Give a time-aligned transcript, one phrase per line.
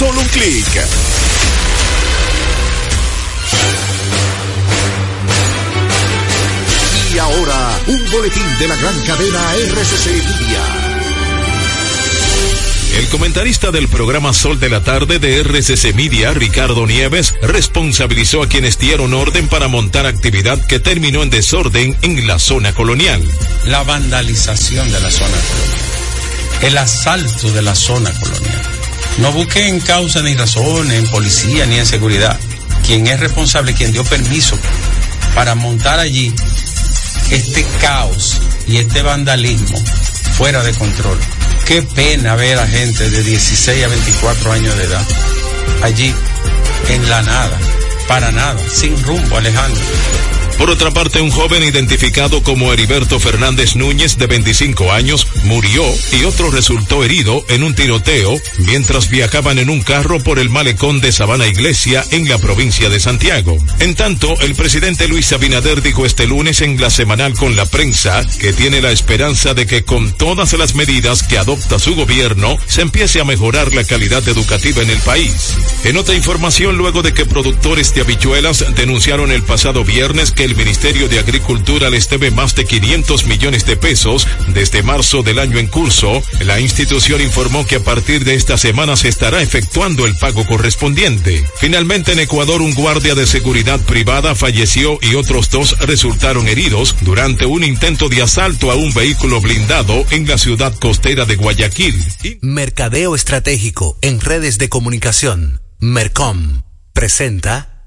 [0.00, 0.66] solo un clic.
[7.14, 10.60] Y ahora, un boletín de la gran cadena RCC Media.
[12.96, 18.48] El comentarista del programa Sol de la Tarde de RCC Media, Ricardo Nieves, responsabilizó a
[18.48, 23.22] quienes dieron orden para montar actividad que terminó en desorden en la zona colonial.
[23.66, 26.62] La vandalización de la zona colonial.
[26.62, 28.59] El asalto de la zona colonial.
[29.18, 32.38] No busquen causa ni razones en policía ni en seguridad.
[32.86, 34.58] Quien es responsable, quien dio permiso
[35.34, 36.34] para montar allí
[37.30, 39.78] este caos y este vandalismo
[40.36, 41.18] fuera de control
[41.66, 45.06] Qué pena ver a gente de 16 a 24 años de edad
[45.82, 46.12] allí
[46.88, 47.58] en la nada,
[48.08, 49.80] para nada, sin rumbo, Alejandro.
[50.60, 56.24] Por otra parte, un joven identificado como Heriberto Fernández Núñez, de 25 años, murió y
[56.24, 61.12] otro resultó herido en un tiroteo mientras viajaban en un carro por el malecón de
[61.12, 63.56] Sabana Iglesia en la provincia de Santiago.
[63.78, 68.22] En tanto, el presidente Luis Abinader dijo este lunes en la semanal con la prensa
[68.38, 72.82] que tiene la esperanza de que con todas las medidas que adopta su gobierno se
[72.82, 75.56] empiece a mejorar la calidad educativa en el país.
[75.84, 80.56] En otra información, luego de que productores de habichuelas denunciaron el pasado viernes que el
[80.56, 85.58] Ministerio de Agricultura les debe más de 500 millones de pesos desde marzo del año
[85.58, 90.16] en curso, la institución informó que a partir de esta semana se estará efectuando el
[90.16, 91.46] pago correspondiente.
[91.58, 97.46] Finalmente en Ecuador un guardia de seguridad privada falleció y otros dos resultaron heridos durante
[97.46, 101.94] un intento de asalto a un vehículo blindado en la ciudad costera de Guayaquil.
[102.40, 105.60] Mercadeo estratégico en redes de comunicación.
[105.78, 106.62] Mercom
[106.92, 107.86] presenta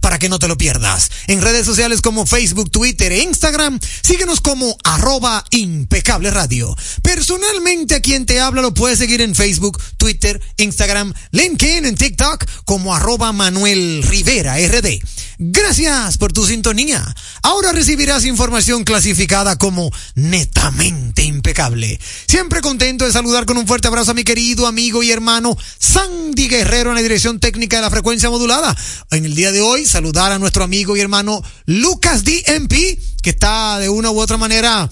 [0.00, 1.10] para que no te lo pierdas.
[1.26, 6.76] En redes sociales como Facebook, Twitter e Instagram, síguenos como arroba impecable radio.
[7.02, 12.44] Personalmente a quien te habla lo puedes seguir en Facebook, Twitter, Instagram, LinkedIn, en TikTok
[12.64, 15.00] como arroba Manuel Rivera RD.
[15.38, 17.04] Gracias por tu sintonía.
[17.42, 21.98] Ahora recibirás información clasificada como netamente impecable.
[22.28, 26.48] Siempre contento de saludar con un fuerte abrazo a mi querido amigo y hermano Sandy
[26.48, 28.76] Guerrero en la dirección técnica de la frecuencia modulada.
[29.10, 33.78] En el día de hoy saludar a nuestro amigo y hermano Lucas DMP, que está
[33.78, 34.88] de una u otra manera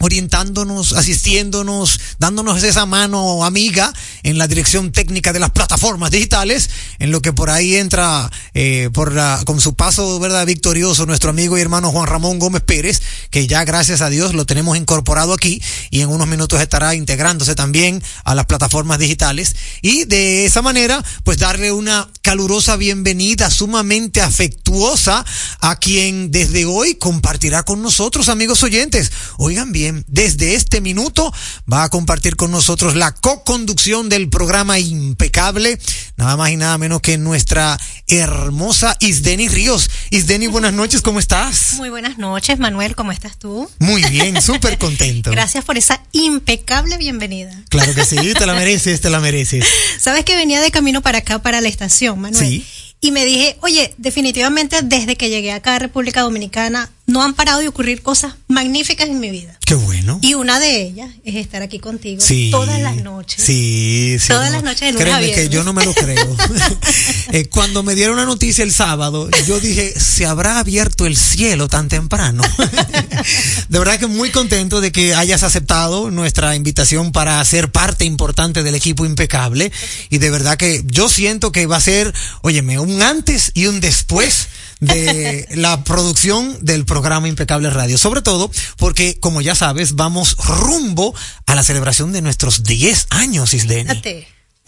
[0.00, 3.92] orientándonos, asistiéndonos, dándonos esa mano amiga
[4.22, 8.90] en la dirección técnica de las plataformas digitales, en lo que por ahí entra eh,
[8.92, 13.02] por la, con su paso verdad victorioso nuestro amigo y hermano Juan Ramón Gómez Pérez,
[13.30, 17.54] que ya gracias a Dios lo tenemos incorporado aquí y en unos minutos estará integrándose
[17.54, 24.20] también a las plataformas digitales y de esa manera pues darle una calurosa bienvenida sumamente
[24.22, 25.24] afectuosa
[25.60, 29.12] a quien desde hoy compartirá con nosotros amigos oyentes.
[29.36, 31.32] Oigan bien desde este minuto
[31.70, 35.78] va a compartir con nosotros la co-conducción del programa Impecable,
[36.16, 37.78] nada más y nada menos que nuestra
[38.08, 39.90] hermosa Isdeni Ríos.
[40.10, 41.74] Isdeni, buenas noches, ¿cómo estás?
[41.74, 43.70] Muy buenas noches, Manuel, ¿cómo estás tú?
[43.78, 45.30] Muy bien, súper contento.
[45.30, 47.52] Gracias por esa impecable bienvenida.
[47.68, 49.64] Claro que sí, te la mereces, te la mereces.
[50.00, 52.44] Sabes que venía de camino para acá, para la estación, Manuel.
[52.44, 52.66] Sí.
[53.02, 57.60] Y me dije, oye, definitivamente desde que llegué acá a República Dominicana no han parado
[57.60, 59.58] de ocurrir cosas magníficas en mi vida.
[59.66, 60.18] Qué bueno.
[60.22, 62.50] Y una de ellas es estar aquí contigo Sí.
[62.50, 63.42] todas las noches.
[63.44, 64.28] Sí, sí.
[64.28, 66.36] Todas las noches a Créeme que yo no me lo creo.
[67.32, 71.68] Eh, cuando me dieron la noticia el sábado, yo dije, ¿se habrá abierto el cielo
[71.68, 72.42] tan temprano?
[73.68, 78.64] de verdad que muy contento de que hayas aceptado nuestra invitación para ser parte importante
[78.64, 79.70] del equipo impecable.
[80.08, 82.12] Y de verdad que yo siento que va a ser,
[82.42, 84.48] óyeme, un antes y un después
[84.80, 87.98] de la producción del programa Impecable Radio.
[87.98, 91.14] Sobre todo porque, como ya sabes, vamos rumbo
[91.46, 94.02] a la celebración de nuestros 10 años, Isdeni.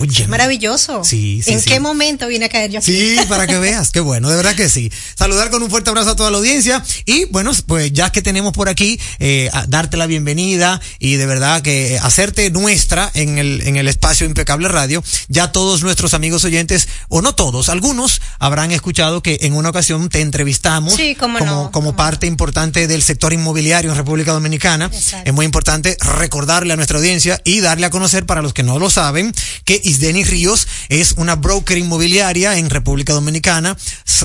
[0.02, 1.04] Oye, Maravilloso.
[1.04, 1.70] Sí, sí, ¿En sí.
[1.70, 2.90] qué momento vine a caer yo aquí?
[2.92, 4.90] Sí, para que veas, qué bueno, de verdad que sí.
[5.16, 8.52] Saludar con un fuerte abrazo a toda la audiencia y bueno, pues ya que tenemos
[8.52, 13.60] por aquí, eh, a darte la bienvenida y de verdad que hacerte nuestra en el,
[13.60, 18.72] en el espacio Impecable Radio, ya todos nuestros amigos oyentes, o no todos, algunos habrán
[18.72, 23.02] escuchado que en una ocasión te entrevistamos Sí, cómo como, no, como parte importante del
[23.02, 24.86] sector inmobiliario en República Dominicana.
[24.92, 25.28] Exacto.
[25.28, 28.80] Es muy importante recordarle a nuestra audiencia y darle a conocer para los que no
[28.80, 29.32] lo saben
[29.64, 33.76] que Isdeni Ríos es una broker inmobiliaria en República Dominicana,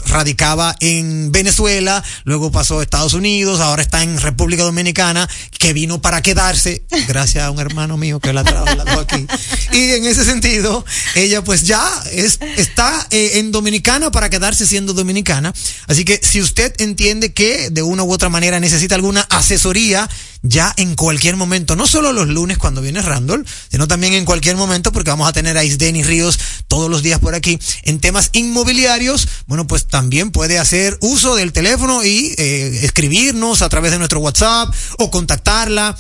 [0.06, 5.30] radicaba en Venezuela, luego pasó a Estados Unidos, ahora está en República Dominicana,
[5.60, 9.28] que vino para quedarse, gracias a un hermano mío que la trasladó aquí.
[9.74, 10.86] Y en ese sentido,
[11.16, 15.54] ella pues ya es, está eh, en Dominicana para quedarse siendo dominicana.
[15.88, 20.10] Así que si usted entiende que de una u otra manera necesita alguna asesoría,
[20.42, 24.56] ya en cualquier momento, no solo los lunes cuando viene Randall, sino también en cualquier
[24.56, 28.30] momento, porque vamos a tener a Isdeni Ríos todos los días por aquí en temas
[28.34, 29.28] inmobiliarios.
[29.46, 34.20] Bueno, pues también puede hacer uso del teléfono y eh, escribirnos a través de nuestro
[34.20, 35.96] WhatsApp o contactarla.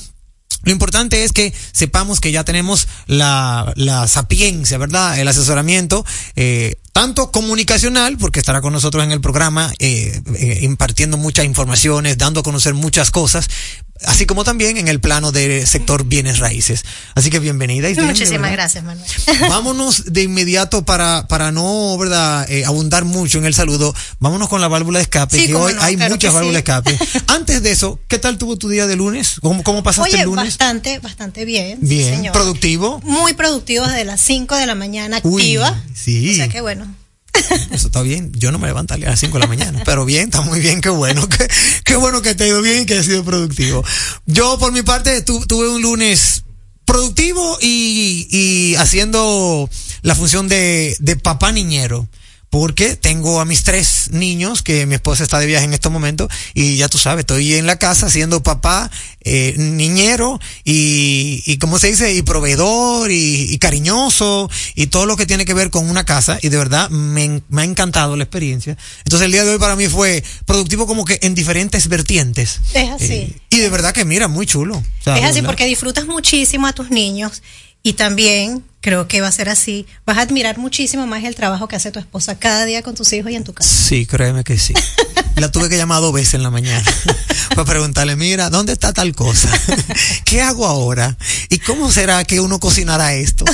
[0.63, 3.73] Lo importante es que sepamos que ya tenemos la,
[4.07, 5.17] sapiencia, ¿verdad?
[5.17, 6.05] El asesoramiento,
[6.35, 12.41] eh, tanto comunicacional, porque estará con nosotros en el programa, eh, impartiendo muchas informaciones, dando
[12.41, 13.47] a conocer muchas cosas,
[14.05, 16.83] así como también en el plano del sector bienes raíces.
[17.15, 17.89] Así que bienvenida.
[17.89, 19.07] Isdeni, de Muchísimas gracias, Manuel.
[19.49, 23.93] Vámonos de inmediato para, para no, ¿verdad?, eh, abundar mucho en el saludo.
[24.19, 26.71] Vámonos con la válvula de escape, Sí, que hoy no, hay claro muchas válvulas sí.
[26.71, 27.23] de escape.
[27.33, 29.37] Antes de eso, ¿qué tal tuvo tu día de lunes?
[29.41, 30.45] ¿Cómo, cómo pasaste Oye, el lunes?
[30.45, 31.79] bastante, bastante bien.
[31.81, 32.33] Bien, señor.
[32.33, 32.99] productivo.
[33.03, 35.83] Muy productivo desde las 5 de la mañana, Uy, activa.
[35.95, 36.31] sí.
[36.31, 36.87] O sea que bueno.
[37.71, 38.31] Eso está bien.
[38.33, 40.81] Yo no me levanto a las 5 de la mañana, pero bien, está muy bien,
[40.81, 41.47] qué bueno, qué,
[41.83, 43.83] qué bueno que te ha ido bien y que has sido productivo.
[44.25, 46.43] Yo, por mi parte, tu- tuve un lunes
[46.85, 49.69] productivo y, y haciendo
[50.01, 52.07] la función de, de papá niñero.
[52.49, 56.29] Porque tengo a mis tres niños, que mi esposa está de viaje en estos momentos,
[56.53, 58.89] y ya tú sabes, estoy en la casa siendo papá,
[59.21, 65.17] eh, niñero, y, y como se dice, y proveedor, y, y cariñoso, y todo lo
[65.17, 68.23] que tiene que ver con una casa, y de verdad me, me ha encantado la
[68.23, 68.77] experiencia.
[68.99, 72.61] Entonces el día de hoy para mí fue productivo como que en diferentes vertientes.
[72.73, 73.13] Es así.
[73.13, 74.77] Eh, y de verdad que mira, muy chulo.
[74.77, 77.43] O sea, es así porque disfrutas muchísimo a tus niños
[77.83, 79.85] y también creo que va a ser así.
[80.05, 83.11] Vas a admirar muchísimo más el trabajo que hace tu esposa cada día con tus
[83.13, 83.69] hijos y en tu casa.
[83.69, 84.73] Sí, créeme que sí.
[85.35, 86.83] La tuve que llamar dos veces en la mañana
[87.49, 89.49] para preguntarle, mira, ¿dónde está tal cosa?
[90.25, 91.15] ¿Qué hago ahora?
[91.49, 93.45] ¿Y cómo será que uno cocinará esto?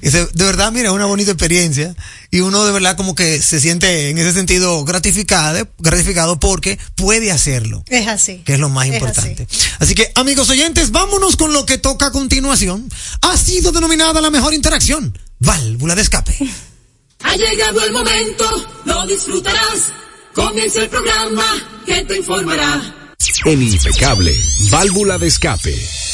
[0.00, 1.94] De verdad, mira, es una bonita experiencia.
[2.30, 7.30] Y uno de verdad como que se siente en ese sentido gratificado, gratificado porque puede
[7.32, 7.84] hacerlo.
[7.88, 8.42] Es así.
[8.44, 9.46] que es lo más Es importante.
[9.78, 9.94] Así.
[9.94, 12.88] que, amigos oyentes, vámonos con lo que toca a continuación.
[13.22, 16.36] Ha sido denominada la mejor interacción, válvula de escape.
[17.22, 18.44] Ha llegado el momento,
[18.84, 19.92] lo disfrutarás.
[20.34, 21.44] Comienza el programa
[21.86, 23.14] que te informará.
[23.44, 24.36] En Impecable,
[24.68, 26.05] válvula de escape.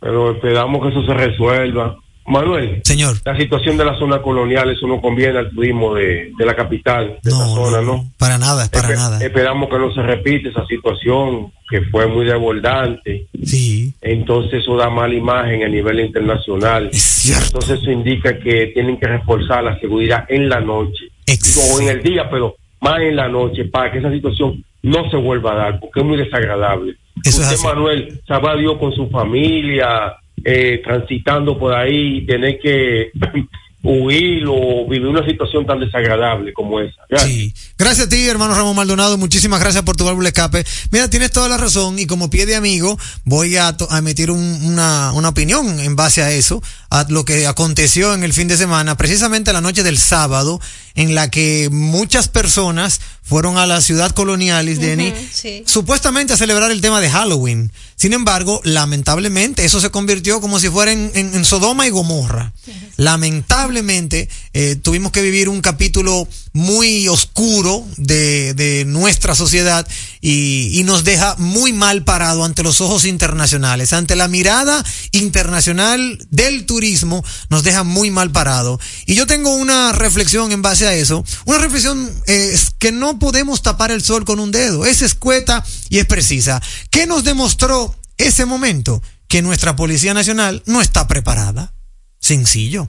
[0.00, 1.98] Pero esperamos que eso se resuelva.
[2.26, 3.16] Manuel, señor.
[3.22, 7.18] la situación de la zona colonial, eso no conviene al turismo de, de la capital,
[7.22, 8.04] de esa No, zona, no, ¿no?
[8.16, 9.18] para nada, para Espe- nada.
[9.22, 13.26] Esperamos que no se repita esa situación, que fue muy desbordante.
[13.44, 16.88] Sí, entonces eso da mala imagen a nivel internacional.
[16.94, 17.44] es cierto.
[17.58, 21.88] Entonces eso indica que tienen que reforzar la seguridad en la noche Ex- o en
[21.90, 25.56] el día, pero más en la noche para que esa situación no se vuelva a
[25.56, 26.96] dar, porque es muy desagradable.
[27.24, 27.64] Eso es Usted, así.
[27.66, 30.14] Manuel, sabrá Dios con su familia,
[30.44, 33.10] eh, transitando por ahí y tener que
[33.82, 37.02] huir o vivir una situación tan desagradable como esa.
[37.08, 37.30] Gracias.
[37.30, 37.52] Sí.
[37.78, 39.18] Gracias a ti, hermano Ramón Maldonado.
[39.18, 40.64] Muchísimas gracias por tu válvula escape.
[40.90, 44.60] Mira, tienes toda la razón y como pie de amigo voy a, a emitir un-
[44.64, 48.56] una, una opinión en base a eso, a lo que aconteció en el fin de
[48.56, 50.60] semana, precisamente la noche del sábado,
[50.96, 55.62] en la que muchas personas fueron a la ciudad colonial, Isdeni, sí.
[55.66, 57.72] supuestamente a celebrar el tema de Halloween.
[57.96, 62.52] Sin embargo, lamentablemente, eso se convirtió como si fuera en, en- en Sodoma y Gomorra.
[62.96, 69.86] Lamentablemente, eh, tuvimos que vivir un capítulo muy oscuro de, de nuestra sociedad
[70.26, 73.92] y, nos deja muy mal parado ante los ojos internacionales.
[73.92, 78.80] Ante la mirada internacional del turismo, nos deja muy mal parado.
[79.04, 81.22] Y yo tengo una reflexión en base a eso.
[81.44, 84.86] Una reflexión eh, es que no podemos tapar el sol con un dedo.
[84.86, 86.62] Es escueta y es precisa.
[86.88, 89.02] ¿Qué nos demostró ese momento?
[89.28, 91.74] Que nuestra Policía Nacional no está preparada.
[92.18, 92.88] Sencillo.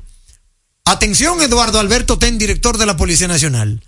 [0.86, 3.84] Atención, Eduardo Alberto Ten, director de la Policía Nacional.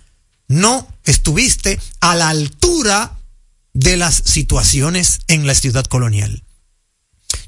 [0.48, 3.17] No estuviste a la altura
[3.72, 6.44] de las situaciones en la ciudad colonial.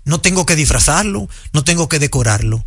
[0.04, 2.64] No tengo que disfrazarlo, no tengo que decorarlo.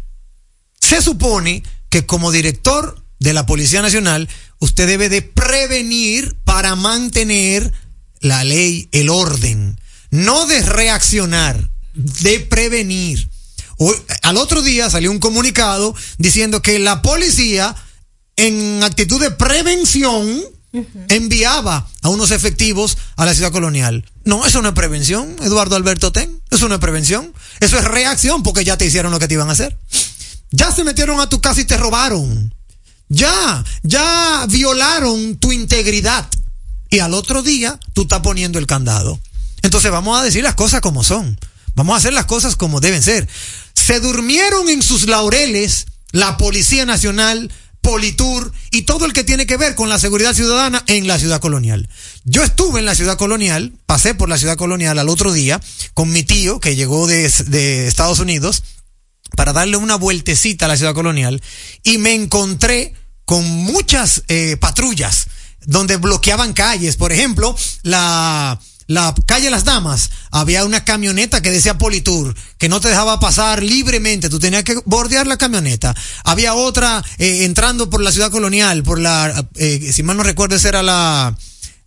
[0.80, 4.28] Se supone que como director de la Policía Nacional,
[4.60, 7.72] usted debe de prevenir para mantener
[8.20, 9.80] la ley, el orden,
[10.12, 13.30] no de reaccionar, de prevenir.
[13.78, 17.76] Hoy- al otro día salió un comunicado diciendo que la policía,
[18.36, 20.42] en actitud de prevención,
[21.10, 24.06] enviaba a unos efectivos a la ciudad colonial.
[24.26, 26.42] No, eso no es prevención, Eduardo Alberto Ten.
[26.50, 27.34] Eso no es prevención.
[27.60, 29.78] Eso es reacción porque ya te hicieron lo que te iban a hacer.
[30.52, 32.54] Ya se metieron a tu casa y te robaron.
[33.10, 36.28] Ya, ya violaron tu integridad.
[36.90, 39.20] Y al otro día tú estás poniendo el candado.
[39.62, 41.40] Entonces vamos a decir las cosas como son.
[41.76, 43.28] Vamos a hacer las cosas como deben ser.
[43.74, 47.52] Se durmieron en sus laureles la Policía Nacional,
[47.84, 51.40] Politur y todo el que tiene que ver con la seguridad ciudadana en la ciudad
[51.40, 51.88] colonial.
[52.24, 55.62] Yo estuve en la ciudad colonial, pasé por la ciudad colonial al otro día
[55.94, 58.64] con mi tío que llegó de, de Estados Unidos
[59.36, 61.42] para darle una vueltecita a la ciudad colonial
[61.84, 62.94] y me encontré
[63.26, 65.28] con muchas eh, patrullas
[65.66, 66.96] donde bloqueaban calles.
[66.96, 72.82] Por ejemplo, la, la calle Las Damas, había una camioneta que decía Politur, que no
[72.82, 75.96] te dejaba pasar libremente, tú tenías que bordear la camioneta.
[76.24, 80.56] Había otra eh, entrando por la ciudad colonial, por la, eh, si mal no recuerdo,
[80.56, 81.36] esa era la,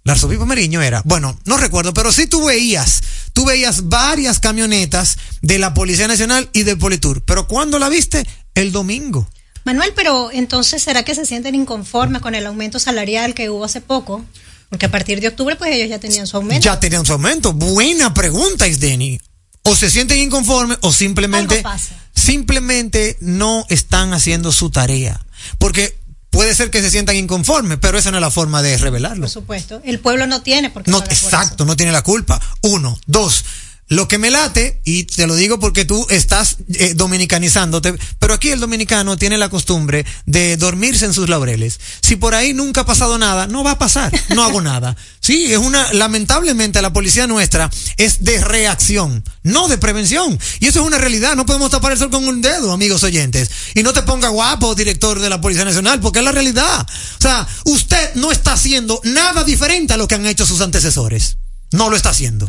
[0.05, 1.03] la arzobispo Meriño era.
[1.05, 6.49] Bueno, no recuerdo, pero sí tú veías, tú veías varias camionetas de la Policía Nacional
[6.53, 7.23] y del Politur.
[7.23, 8.25] Pero ¿cuándo la viste?
[8.55, 9.29] El domingo.
[9.65, 13.81] Manuel, pero entonces, ¿será que se sienten inconformes con el aumento salarial que hubo hace
[13.81, 14.25] poco?
[14.69, 16.65] Porque a partir de octubre, pues ellos ya tenían su aumento.
[16.65, 17.53] Ya tenían su aumento.
[17.53, 19.21] Buena pregunta, Isdeni.
[19.63, 21.95] o se sienten inconformes o simplemente, pasa.
[22.15, 25.21] simplemente no están haciendo su tarea.
[25.59, 25.97] Porque
[26.31, 29.23] puede ser que se sientan inconformes, pero esa no es la forma de revelarlo.
[29.23, 29.81] Por supuesto.
[29.85, 32.41] El pueblo no tiene por qué No, por exacto, no tiene la culpa.
[32.63, 33.45] Uno, dos.
[33.89, 38.49] Lo que me late, y te lo digo porque tú estás eh, dominicanizándote, pero aquí
[38.49, 41.79] el dominicano tiene la costumbre de dormirse en sus laureles.
[42.03, 44.97] Si por ahí nunca ha pasado nada, no va a pasar, no hago nada.
[45.27, 50.39] Sí, es una, lamentablemente la policía nuestra es de reacción, no de prevención.
[50.61, 53.51] Y eso es una realidad, no podemos tapar el sol con un dedo, amigos oyentes.
[53.75, 56.87] Y no te ponga guapo, director de la Policía Nacional, porque es la realidad.
[57.19, 61.39] O sea, usted no está haciendo nada diferente a lo que han hecho sus antecesores.
[61.73, 62.49] No lo está haciendo.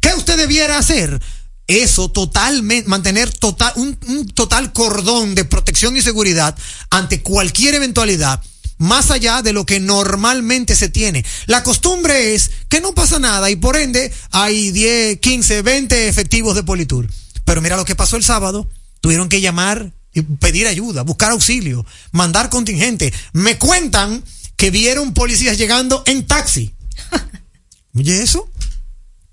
[0.00, 1.20] ¿Qué usted debiera hacer?
[1.66, 6.58] Eso totalmente, mantener total, un, un total cordón de protección y seguridad
[6.90, 8.42] ante cualquier eventualidad,
[8.78, 11.24] más allá de lo que normalmente se tiene.
[11.46, 16.56] La costumbre es que no pasa nada y por ende hay 10, 15, 20 efectivos
[16.56, 17.08] de Politur.
[17.44, 18.68] Pero mira lo que pasó el sábado.
[19.00, 23.12] Tuvieron que llamar y pedir ayuda, buscar auxilio, mandar contingente.
[23.32, 24.24] Me cuentan
[24.56, 26.74] que vieron policías llegando en taxi.
[27.94, 28.49] Oye, eso.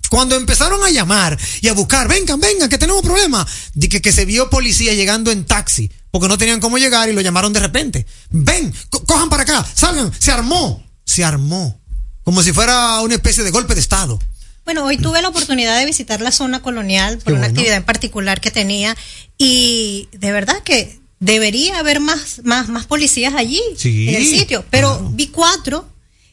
[0.09, 4.11] Cuando empezaron a llamar y a buscar, vengan, vengan, que tenemos problemas, de que, que
[4.11, 7.59] se vio policía llegando en taxi, porque no tenían cómo llegar y lo llamaron de
[7.59, 8.05] repente.
[8.29, 11.79] Ven, co- cojan para acá, salgan, se armó, se armó,
[12.23, 14.19] como si fuera una especie de golpe de Estado.
[14.65, 17.51] Bueno, hoy tuve la oportunidad de visitar la zona colonial por Qué una bueno.
[17.53, 18.97] actividad en particular que tenía
[19.37, 24.65] y de verdad que debería haber más, más, más policías allí Sí, en el sitio.
[24.69, 25.09] Pero claro.
[25.13, 25.87] vi cuatro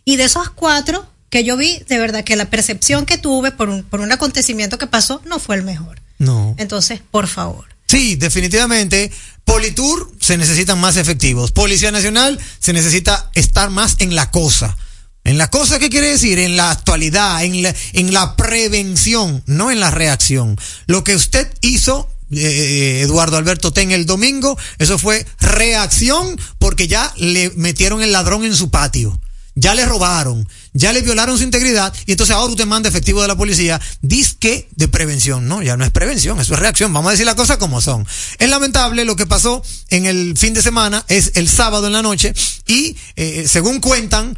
[0.04, 3.68] y de esos cuatro que yo vi, de verdad que la percepción que tuve por
[3.68, 6.00] un, por un acontecimiento que pasó no fue el mejor.
[6.20, 6.54] No.
[6.58, 7.64] Entonces, por favor.
[7.88, 9.10] Sí, definitivamente.
[9.44, 11.50] Politur se necesitan más efectivos.
[11.50, 14.76] Policía Nacional se necesita estar más en la cosa.
[15.24, 16.38] ¿En la cosa qué quiere decir?
[16.38, 20.56] En la actualidad, en la, en la prevención, no en la reacción.
[20.86, 27.12] Lo que usted hizo, eh, Eduardo Alberto Ten, el domingo, eso fue reacción porque ya
[27.16, 29.18] le metieron el ladrón en su patio.
[29.56, 33.28] Ya le robaron, ya le violaron su integridad y entonces ahora usted manda efectivo de
[33.28, 35.46] la policía, disque de prevención.
[35.46, 36.92] No, ya no es prevención, eso es reacción.
[36.92, 38.04] Vamos a decir las cosas como son.
[38.38, 42.02] Es lamentable lo que pasó en el fin de semana, es el sábado en la
[42.02, 42.34] noche
[42.66, 44.36] y eh, según cuentan,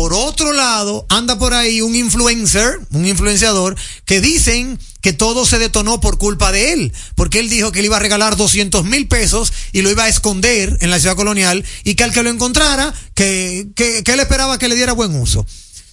[0.00, 3.76] por otro lado, anda por ahí un influencer, un influenciador,
[4.06, 7.86] que dicen que todo se detonó por culpa de él, porque él dijo que le
[7.86, 11.62] iba a regalar 200 mil pesos y lo iba a esconder en la ciudad colonial
[11.84, 15.14] y que al que lo encontrara, que, que, que él esperaba que le diera buen
[15.14, 15.44] uso.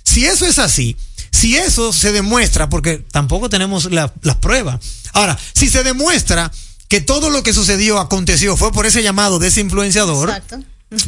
[0.04, 0.96] Si eso es así,
[1.34, 4.80] si eso se demuestra, porque tampoco tenemos la- las pruebas.
[5.12, 6.50] Ahora, si se demuestra
[6.88, 10.64] que todo lo que sucedió, aconteció, fue por ese llamado de ese influenciador, Exacto.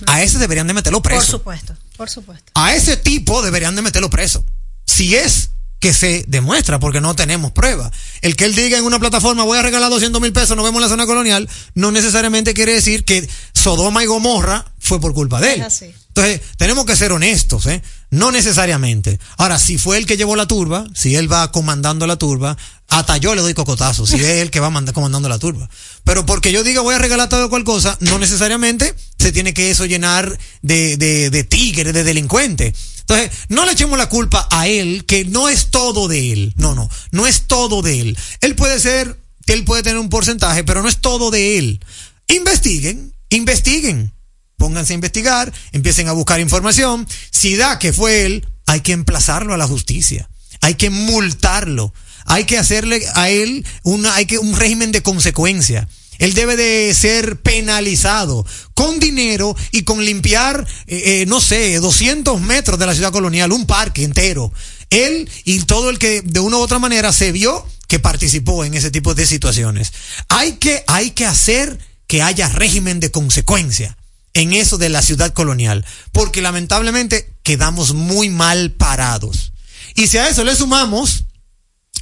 [0.07, 1.21] A ese deberían de meterlo preso.
[1.21, 2.49] Por supuesto, por supuesto.
[2.55, 4.45] A ese tipo deberían de meterlo preso.
[4.85, 5.49] Si es
[5.81, 7.91] que se demuestra, porque no tenemos prueba.
[8.21, 10.77] El que él diga en una plataforma, voy a regalar 200 mil pesos, nos vemos
[10.77, 15.41] en la zona colonial, no necesariamente quiere decir que Sodoma y Gomorra fue por culpa
[15.41, 15.67] de él.
[16.07, 17.81] Entonces, tenemos que ser honestos, ¿eh?
[18.12, 19.19] No necesariamente.
[19.35, 22.57] Ahora, si fue el que llevó la turba, si él va comandando la turba,
[22.89, 25.69] hasta yo le doy cocotazo, si es él que va manda- comandando la turba.
[26.04, 29.54] Pero porque yo diga voy a regalar tal o cual cosa, no necesariamente se tiene
[29.54, 32.73] que eso llenar de, de, de tigre, de delincuente.
[33.02, 36.54] Entonces, no le echemos la culpa a él, que no es todo de él.
[36.58, 38.17] No, no, no es todo de él.
[38.41, 41.80] Él puede ser, él puede tener un porcentaje, pero no es todo de él.
[42.28, 44.13] Investiguen, investiguen
[44.58, 47.08] pónganse a investigar, empiecen a buscar información.
[47.32, 50.30] Si da que fue él, hay que emplazarlo a la justicia.
[50.60, 51.93] Hay que multarlo.
[52.25, 55.88] Hay que hacerle a él una, hay que un régimen de consecuencia.
[56.19, 62.41] Él debe de ser penalizado con dinero y con limpiar, eh, eh, no sé, 200
[62.41, 64.51] metros de la ciudad colonial, un parque entero.
[64.89, 68.73] Él y todo el que de una u otra manera se vio que participó en
[68.73, 69.93] ese tipo de situaciones.
[70.27, 73.97] Hay que, hay que hacer que haya régimen de consecuencia
[74.34, 79.53] en eso de la ciudad colonial, porque lamentablemente quedamos muy mal parados.
[79.95, 81.25] Y si a eso le sumamos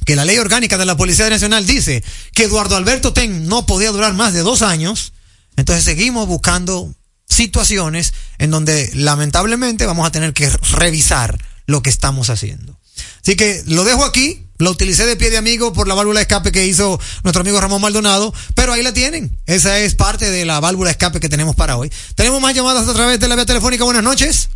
[0.04, 2.02] que la ley orgánica de la Policía Nacional dice
[2.34, 5.12] que Eduardo Alberto Ten no podía durar más de dos años,
[5.56, 6.94] entonces seguimos buscando
[7.28, 12.78] situaciones en donde lamentablemente vamos a tener que revisar lo que estamos haciendo.
[13.22, 16.22] Así que lo dejo aquí, lo utilicé de pie de amigo por la válvula de
[16.22, 19.38] escape que hizo nuestro amigo Ramón Maldonado, pero ahí la tienen.
[19.46, 21.92] Esa es parte de la válvula de escape que tenemos para hoy.
[22.14, 23.84] Tenemos más llamadas a través de la vía telefónica.
[23.84, 24.48] Buenas noches.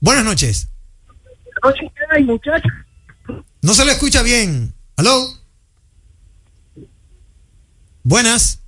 [0.00, 0.68] Buenas noches.
[1.62, 2.72] noche ¿qué hay, muchachos?
[3.64, 4.74] No se le escucha bien.
[4.96, 5.26] ¿Aló?
[8.02, 8.58] Buenas.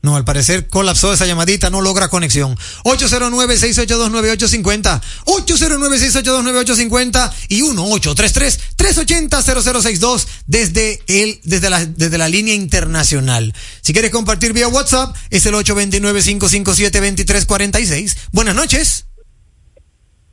[0.00, 2.56] No, al parecer colapsó esa llamadita, no logra conexión.
[2.84, 5.00] 809-682-9850.
[5.24, 13.52] 809-682-9850 y 1-833-3 380-0062 desde, el, desde, la, desde la línea internacional.
[13.80, 18.16] Si quieres compartir vía WhatsApp, es el 829-557-2346.
[18.30, 19.06] Buenas noches.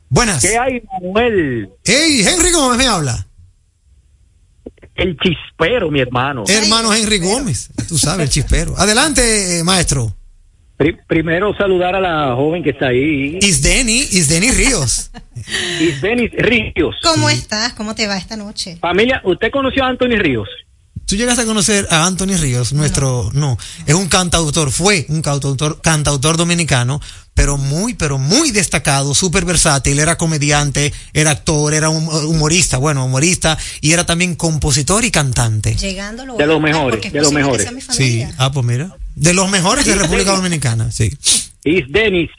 [0.08, 0.42] Buenas.
[0.42, 1.70] ¿Qué hay, Manuel?
[1.82, 3.25] Hey, Henry Gómez me habla.
[4.96, 6.44] El chispero, mi hermano.
[6.48, 7.68] Hermano Henry Gómez.
[7.88, 8.74] Tú sabes, el chispero.
[8.78, 10.14] Adelante, eh, maestro.
[10.76, 15.10] Pri- primero saludar a la joven que está ahí, Isdeni, Isdeni Ríos.
[15.80, 16.96] Isdenis Ríos.
[17.02, 17.72] ¿Cómo estás?
[17.74, 18.76] ¿Cómo te va esta noche?
[18.80, 20.48] Familia, ¿usted conoció a Anthony Ríos?
[21.06, 23.56] Tú llegaste a conocer a Anthony Ríos, nuestro, no,
[23.86, 27.00] es un cantautor, fue un cantautor, cantautor dominicano,
[27.36, 33.04] pero muy, pero muy destacado, súper versátil, era comediante, era actor, era un humorista, bueno,
[33.04, 35.76] humorista, y era también compositor y cantante.
[35.76, 37.68] Llegando lo De los mejores, de los mejores.
[37.90, 41.12] Sí, ah, pues mira, de los mejores de República Dominicana, sí.
[41.62, 42.30] Isdenis.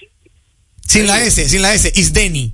[0.88, 2.54] Sin la S, sin la S, Isdeni,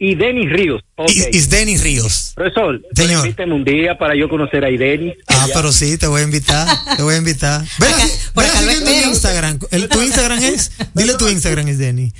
[0.00, 0.80] Y Denis Ríos.
[0.96, 1.10] Ok.
[1.10, 2.32] Is- Isdeni Ríos.
[2.36, 3.24] Profesor, Señor.
[3.26, 5.14] invíteme un día para yo conocer a Idenis.
[5.26, 7.62] Ah, pero sí, te voy a invitar, te voy a invitar.
[7.80, 8.06] Ven, Acá-
[8.36, 9.08] ven acá siguiendo.
[9.08, 9.58] Instagram.
[9.72, 10.70] El, ¿Tu Instagram es?
[10.94, 12.12] Dile tu Instagram, Isdeni.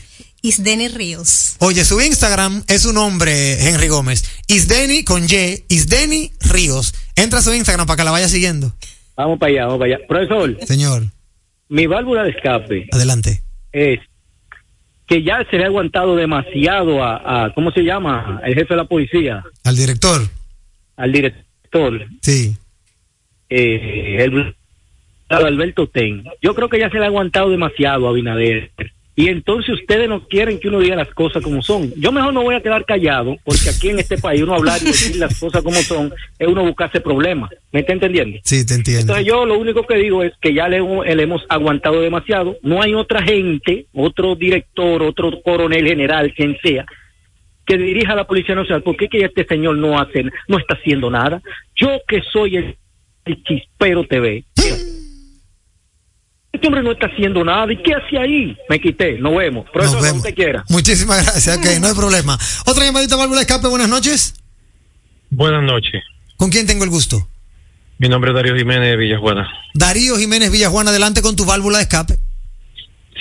[0.43, 1.55] Isdeni Ríos.
[1.59, 4.25] Oye, su Instagram es su nombre, Henry Gómez.
[4.49, 6.95] Isdeni con Y, Isdeni Ríos.
[7.17, 8.73] Entra a su Instagram para que la vaya siguiendo.
[9.17, 10.07] Vamos para allá, vamos para allá.
[10.07, 11.07] Profesor, Señor,
[11.69, 13.43] mi válvula de escape adelante.
[13.73, 13.99] es
[15.09, 18.41] que ya se le ha aguantado demasiado a, a- ¿cómo se llama?
[18.45, 20.21] El jefe de la policía, Al director.
[20.97, 22.55] al director, Sí.
[23.49, 24.55] eh, el
[25.31, 26.25] Alberto Ten.
[26.43, 28.71] Yo creo que ya se le ha aguantado demasiado a Binader.
[29.19, 31.93] Y entonces ustedes no quieren que uno diga las cosas como son.
[31.97, 34.85] Yo mejor no voy a quedar callado, porque aquí en este país uno hablar y
[34.85, 37.51] decir las cosas como son es uno buscarse problemas.
[37.73, 38.39] ¿Me está entendiendo?
[38.45, 39.01] Sí, te entiendo.
[39.01, 42.59] Entonces yo lo único que digo es que ya le, le hemos aguantado demasiado.
[42.63, 46.87] No hay otra gente, otro director, otro coronel general, quien sea,
[47.67, 48.85] que dirija a la Policía Nacional.
[48.85, 51.43] ¿Por qué que este señor no hace, no está haciendo nada?
[51.75, 52.77] Yo que soy el,
[53.25, 54.45] el chispero TV.
[56.59, 57.73] Este hombre no está haciendo nada.
[57.73, 58.57] ¿Y qué hace ahí?
[58.69, 59.17] Me quité.
[59.19, 59.65] Nos vemos.
[59.67, 60.27] Nos Profesor, vemos.
[60.35, 60.65] quiera.
[60.69, 61.57] Muchísimas gracias.
[61.57, 62.37] Ok, no hay problema.
[62.67, 63.69] Otra llamadita, válvula de escape.
[63.69, 64.35] Buenas noches.
[65.31, 66.03] Buenas noches.
[66.37, 67.29] ¿Con quién tengo el gusto?
[67.99, 69.49] Mi nombre es Darío Jiménez de Villajuana.
[69.75, 72.15] Darío Jiménez Villajuana, adelante con tu válvula de escape.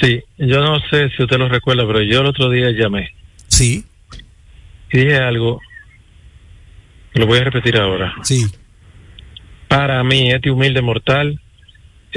[0.02, 3.12] Sí, yo no sé si usted lo recuerda, pero yo el otro día llamé
[3.48, 3.84] Sí,
[4.92, 5.60] y dije algo,
[7.14, 8.14] lo voy a repetir ahora.
[8.24, 8.46] sí.
[9.68, 11.42] Para mí, este humilde mortal,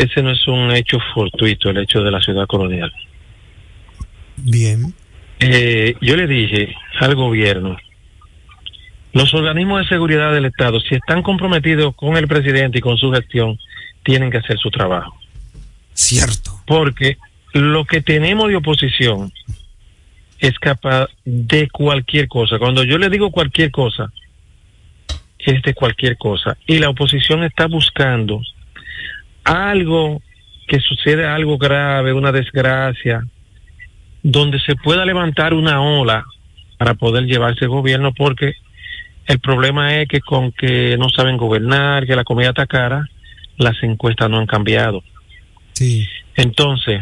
[0.03, 2.93] ese no es un hecho fortuito, el hecho de la ciudad colonial.
[4.37, 4.95] Bien.
[5.39, 7.77] Eh, yo le dije al gobierno,
[9.13, 13.11] los organismos de seguridad del Estado, si están comprometidos con el presidente y con su
[13.13, 13.59] gestión,
[14.03, 15.17] tienen que hacer su trabajo.
[15.93, 16.63] Cierto.
[16.67, 17.19] porque
[17.53, 19.31] lo que tenemos de oposición
[20.39, 22.59] es capaz de cualquier cosa.
[22.59, 24.11] Cuando yo le digo cualquier cosa,
[25.39, 26.57] es de cualquier cosa.
[26.67, 28.41] Y la oposición está buscando
[29.45, 30.21] algo
[30.67, 33.27] que suceda algo grave, una desgracia,
[34.23, 36.25] donde se pueda levantar una ola
[36.79, 38.55] para poder llevarse el gobierno, porque
[39.27, 43.07] el problema es que con que no saben gobernar, que la comida está cara,
[43.59, 45.03] las encuestas no han cambiado.
[45.73, 46.09] Sí.
[46.37, 47.01] Entonces,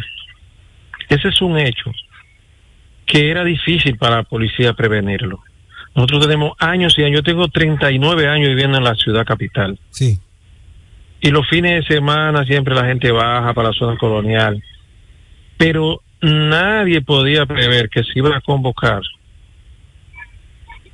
[1.09, 1.93] ese es un hecho
[3.07, 5.41] que era difícil para la policía prevenirlo.
[5.95, 9.79] Nosotros tenemos años y años, yo tengo 39 años viviendo en la ciudad capital.
[9.91, 10.19] Sí.
[11.21, 14.63] Y los fines de semana siempre la gente baja para la zona colonial.
[15.57, 19.03] Pero nadie podía prever que se iba a convocar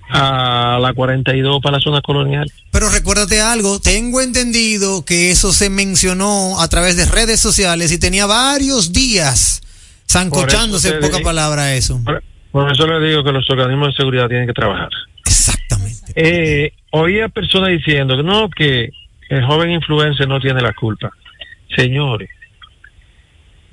[0.09, 2.51] a la 42 para la zona colonial.
[2.71, 7.99] Pero recuérdate algo, tengo entendido que eso se mencionó a través de redes sociales y
[7.99, 9.63] tenía varios días
[10.11, 12.01] zancochándose en poca palabra eso.
[12.05, 14.91] Por, por eso le digo que los organismos de seguridad tienen que trabajar.
[15.25, 16.13] Exactamente.
[16.15, 18.91] Eh, oía personas diciendo que no, que
[19.35, 21.11] el joven influencer no tiene la culpa.
[21.75, 22.31] Señores,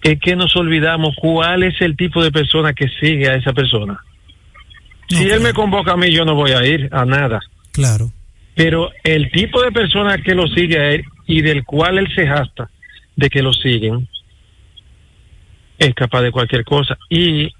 [0.01, 4.03] es que nos olvidamos cuál es el tipo de persona que sigue a esa persona.
[5.11, 5.43] No, si él claro.
[5.43, 7.39] me convoca a mí, yo no voy a ir a nada.
[7.71, 8.11] Claro.
[8.55, 12.27] Pero el tipo de persona que lo sigue a él y del cual él se
[12.27, 12.69] jasta
[13.15, 14.07] de que lo siguen,
[15.77, 16.97] es capaz de cualquier cosa.
[17.09, 17.51] Y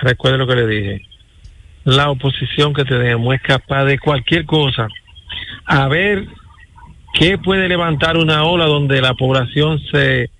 [0.00, 1.06] recuerde lo que le dije,
[1.84, 4.88] la oposición que tenemos es capaz de cualquier cosa.
[5.64, 6.26] A ver
[7.14, 10.30] qué puede levantar una ola donde la población se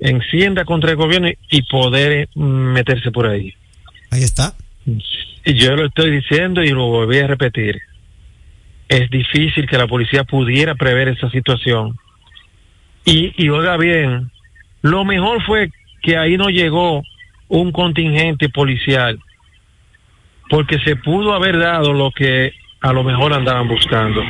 [0.00, 2.42] encienda contra el gobierno y- poder mm,
[2.72, 3.54] meterse por ahí.
[4.10, 4.54] Ahí está.
[4.86, 7.80] Y yo lo estoy diciendo y lo volví a repetir.
[8.88, 11.98] Es difícil que la policía pudiera prever esa situación.
[13.04, 14.30] Y, y oiga bien,
[14.82, 15.70] lo mejor fue
[16.02, 17.02] que ahí no llegó
[17.48, 19.18] un contingente policial,
[20.48, 24.22] porque se pudo haber dado lo que a lo mejor andaban buscando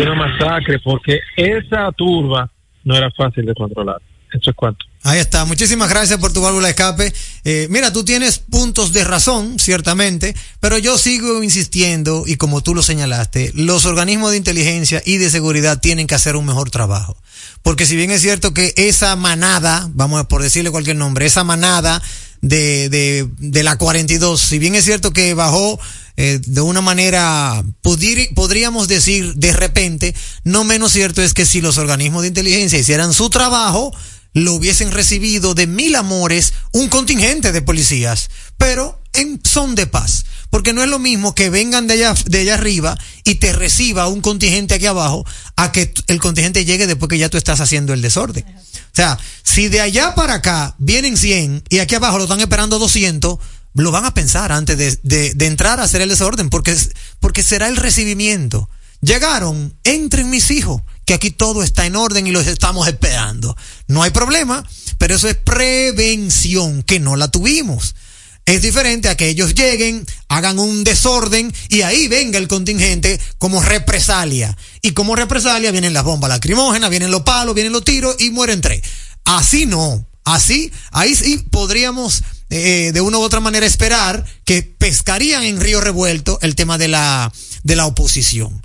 [0.00, 2.50] una masacre porque esa turba
[2.84, 4.00] no era fácil de controlar.
[4.32, 4.86] Eso es cuanto.
[5.04, 7.12] Ahí está, muchísimas gracias por tu válvula de escape.
[7.44, 12.74] Eh, mira, tú tienes puntos de razón, ciertamente, pero yo sigo insistiendo, y como tú
[12.74, 17.16] lo señalaste, los organismos de inteligencia y de seguridad tienen que hacer un mejor trabajo.
[17.62, 21.44] Porque si bien es cierto que esa manada, vamos a por decirle cualquier nombre, esa
[21.44, 22.00] manada
[22.42, 25.80] de, de, de la 42, si bien es cierto que bajó
[26.16, 31.60] eh, de una manera, pudir- podríamos decir de repente, no menos cierto es que si
[31.60, 33.94] los organismos de inteligencia hicieran su trabajo,
[34.34, 38.28] lo hubiesen recibido de mil amores un contingente de policías,
[38.58, 40.24] pero en son de paz.
[40.52, 44.06] Porque no es lo mismo que vengan de allá, de allá arriba y te reciba
[44.08, 45.24] un contingente aquí abajo
[45.56, 48.44] a que el contingente llegue después que ya tú estás haciendo el desorden.
[48.46, 52.78] O sea, si de allá para acá vienen 100 y aquí abajo lo están esperando
[52.78, 53.38] 200,
[53.76, 56.76] lo van a pensar antes de, de- de entrar a hacer el desorden, porque,
[57.18, 58.68] porque será el recibimiento.
[59.00, 63.56] Llegaron, entren mis hijos, que aquí todo está en orden y los estamos esperando.
[63.88, 67.94] No hay problema, pero eso es prevención, que no la tuvimos.
[68.44, 73.62] Es diferente a que ellos lleguen, hagan un desorden y ahí venga el contingente como
[73.62, 74.56] represalia.
[74.80, 78.60] Y como represalia vienen las bombas lacrimógenas, vienen los palos, vienen los tiros y mueren
[78.60, 78.82] tres.
[79.24, 80.06] Así no.
[80.24, 85.80] Así, ahí sí podríamos eh, de una u otra manera esperar que pescarían en río
[85.80, 87.32] revuelto el tema de la,
[87.64, 88.62] de la oposición.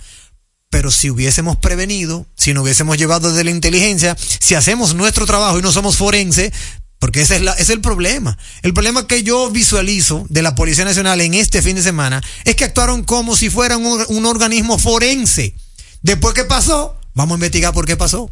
[0.69, 5.57] Pero si hubiésemos prevenido, si no hubiésemos llevado de la inteligencia, si hacemos nuestro trabajo
[5.57, 6.51] y no somos forense,
[6.99, 8.37] porque ese es, la, ese es el problema.
[8.63, 12.55] El problema que yo visualizo de la Policía Nacional en este fin de semana es
[12.55, 15.55] que actuaron como si fueran un, un organismo forense.
[16.01, 18.31] Después que pasó, vamos a investigar por qué pasó.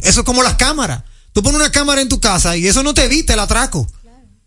[0.00, 1.02] Eso es como las cámaras.
[1.32, 3.86] Tú pones una cámara en tu casa y eso no te evita el atraco.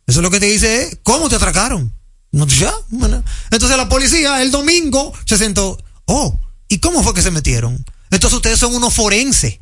[0.08, 1.94] Eso es lo que te dice es, ¿cómo te atracaron?
[2.32, 3.24] No, ya, bueno.
[3.52, 7.86] Entonces la policía el domingo se sentó, oh, ¿y cómo fue que se metieron?
[8.10, 9.60] Entonces ustedes son unos forenses.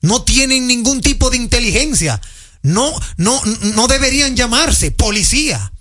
[0.00, 2.20] No tienen ningún tipo de inteligencia.
[2.68, 3.40] No, no,
[3.74, 5.72] no deberían llamarse policía.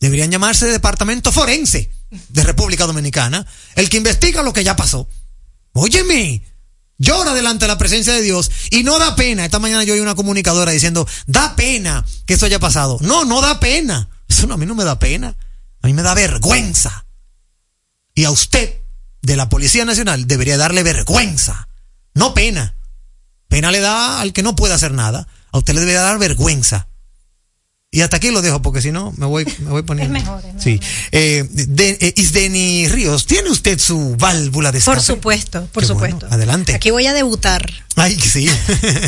[0.00, 1.90] Deberían llamarse departamento forense
[2.28, 3.44] de República Dominicana.
[3.74, 5.08] El que investiga lo que ya pasó.
[5.72, 6.42] Óyeme,
[6.96, 9.44] llora delante de la presencia de Dios y no da pena.
[9.44, 12.98] Esta mañana yo oí una comunicadora diciendo, da pena que esto haya pasado.
[13.00, 14.08] No, no da pena.
[14.28, 15.36] Eso no, a mí no me da pena.
[15.82, 17.04] A mí me da vergüenza.
[18.14, 18.76] Y a usted,
[19.22, 21.68] de la Policía Nacional, debería darle vergüenza.
[22.14, 22.76] No pena.
[23.48, 25.26] Pena le da al que no puede hacer nada.
[25.52, 26.88] A usted le debería dar vergüenza.
[27.90, 30.14] Y hasta aquí lo dejo porque si no me voy, me voy poniendo.
[30.18, 30.78] Es mejor, es Sí.
[31.10, 35.14] Eh, de, eh, Isdeni Ríos, ¿tiene usted su válvula de Por escape?
[35.16, 36.34] supuesto, por Qué bueno, supuesto.
[36.34, 36.74] adelante.
[36.74, 37.66] Aquí voy a debutar.
[37.96, 38.46] Ay, sí.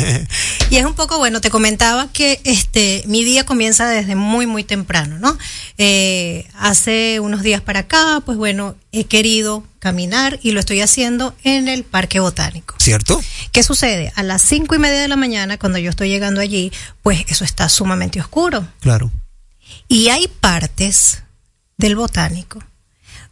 [0.71, 4.63] Y es un poco bueno, te comentaba que este mi día comienza desde muy, muy
[4.63, 5.37] temprano, ¿no?
[5.77, 11.35] Eh, hace unos días para acá, pues bueno, he querido caminar y lo estoy haciendo
[11.43, 12.75] en el Parque Botánico.
[12.77, 13.21] ¿Cierto?
[13.51, 14.11] ¿Qué sucede?
[14.15, 17.43] A las cinco y media de la mañana, cuando yo estoy llegando allí, pues eso
[17.43, 18.67] está sumamente oscuro.
[18.79, 19.11] Claro.
[19.87, 21.23] Y hay partes
[21.77, 22.63] del botánico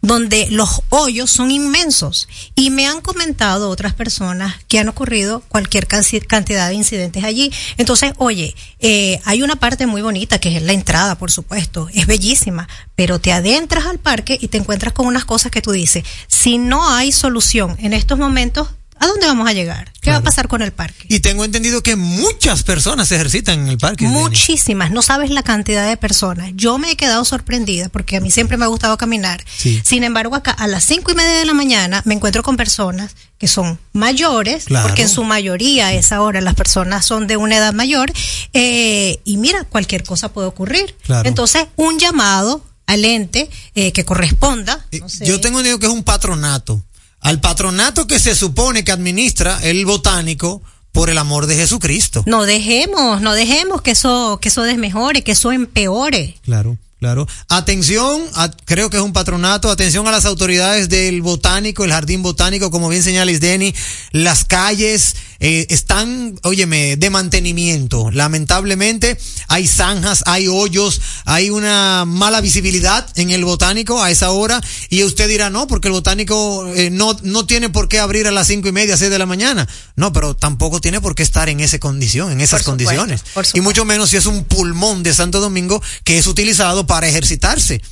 [0.01, 2.27] donde los hoyos son inmensos.
[2.55, 7.51] Y me han comentado otras personas que han ocurrido cualquier cantidad de incidentes allí.
[7.77, 12.07] Entonces, oye, eh, hay una parte muy bonita que es la entrada, por supuesto, es
[12.07, 16.03] bellísima, pero te adentras al parque y te encuentras con unas cosas que tú dices,
[16.27, 19.91] si no hay solución en estos momentos, ¿a dónde vamos a llegar?
[20.01, 21.05] ¿Qué va a pasar con el parque?
[21.09, 24.05] Y tengo entendido que muchas personas se ejercitan en el parque.
[24.07, 26.51] Muchísimas, no sabes la cantidad de personas.
[26.55, 29.43] Yo me he quedado sorprendida porque a mí siempre me ha gustado caminar.
[29.57, 29.81] Sí.
[29.83, 33.15] Sin embargo, acá a las cinco y media de la mañana me encuentro con personas
[33.38, 34.88] que son mayores, Claro.
[34.88, 38.12] porque en su mayoría a esa hora las personas son de una edad mayor,
[38.53, 40.95] eh, y mira, cualquier cosa puede ocurrir.
[41.03, 41.27] Claro.
[41.27, 44.85] Entonces, un llamado al ente eh, que corresponda.
[44.99, 45.25] No sé.
[45.25, 46.83] Yo tengo entendido que es un patronato.
[47.21, 52.23] Al patronato que se supone que administra el botánico por el amor de Jesucristo.
[52.25, 56.38] No dejemos, no dejemos que eso, que eso desmejore, que eso empeore.
[56.43, 57.27] Claro, claro.
[57.47, 62.21] Atención, a- creo que es un patronato, atención a las autoridades del botánico, el jardín
[62.23, 63.73] botánico, como bien señala Isdeni,
[64.12, 68.12] las calles eh, están, óyeme, de mantenimiento.
[68.12, 74.62] Lamentablemente hay zanjas, hay hoyos, hay una mala visibilidad en el botánico a esa hora
[74.89, 78.31] y usted dirá, no, porque el botánico eh, no, no tiene por qué abrir a
[78.31, 79.67] las cinco y media, seis de la mañana.
[79.95, 83.23] No, pero tampoco tiene por qué estar en esa condición, en esas Por supuesto, condiciones.
[83.33, 87.08] por Y mucho menos si es un pulmón de Santo Domingo que es utilizado para
[87.08, 87.84] ejercitarse.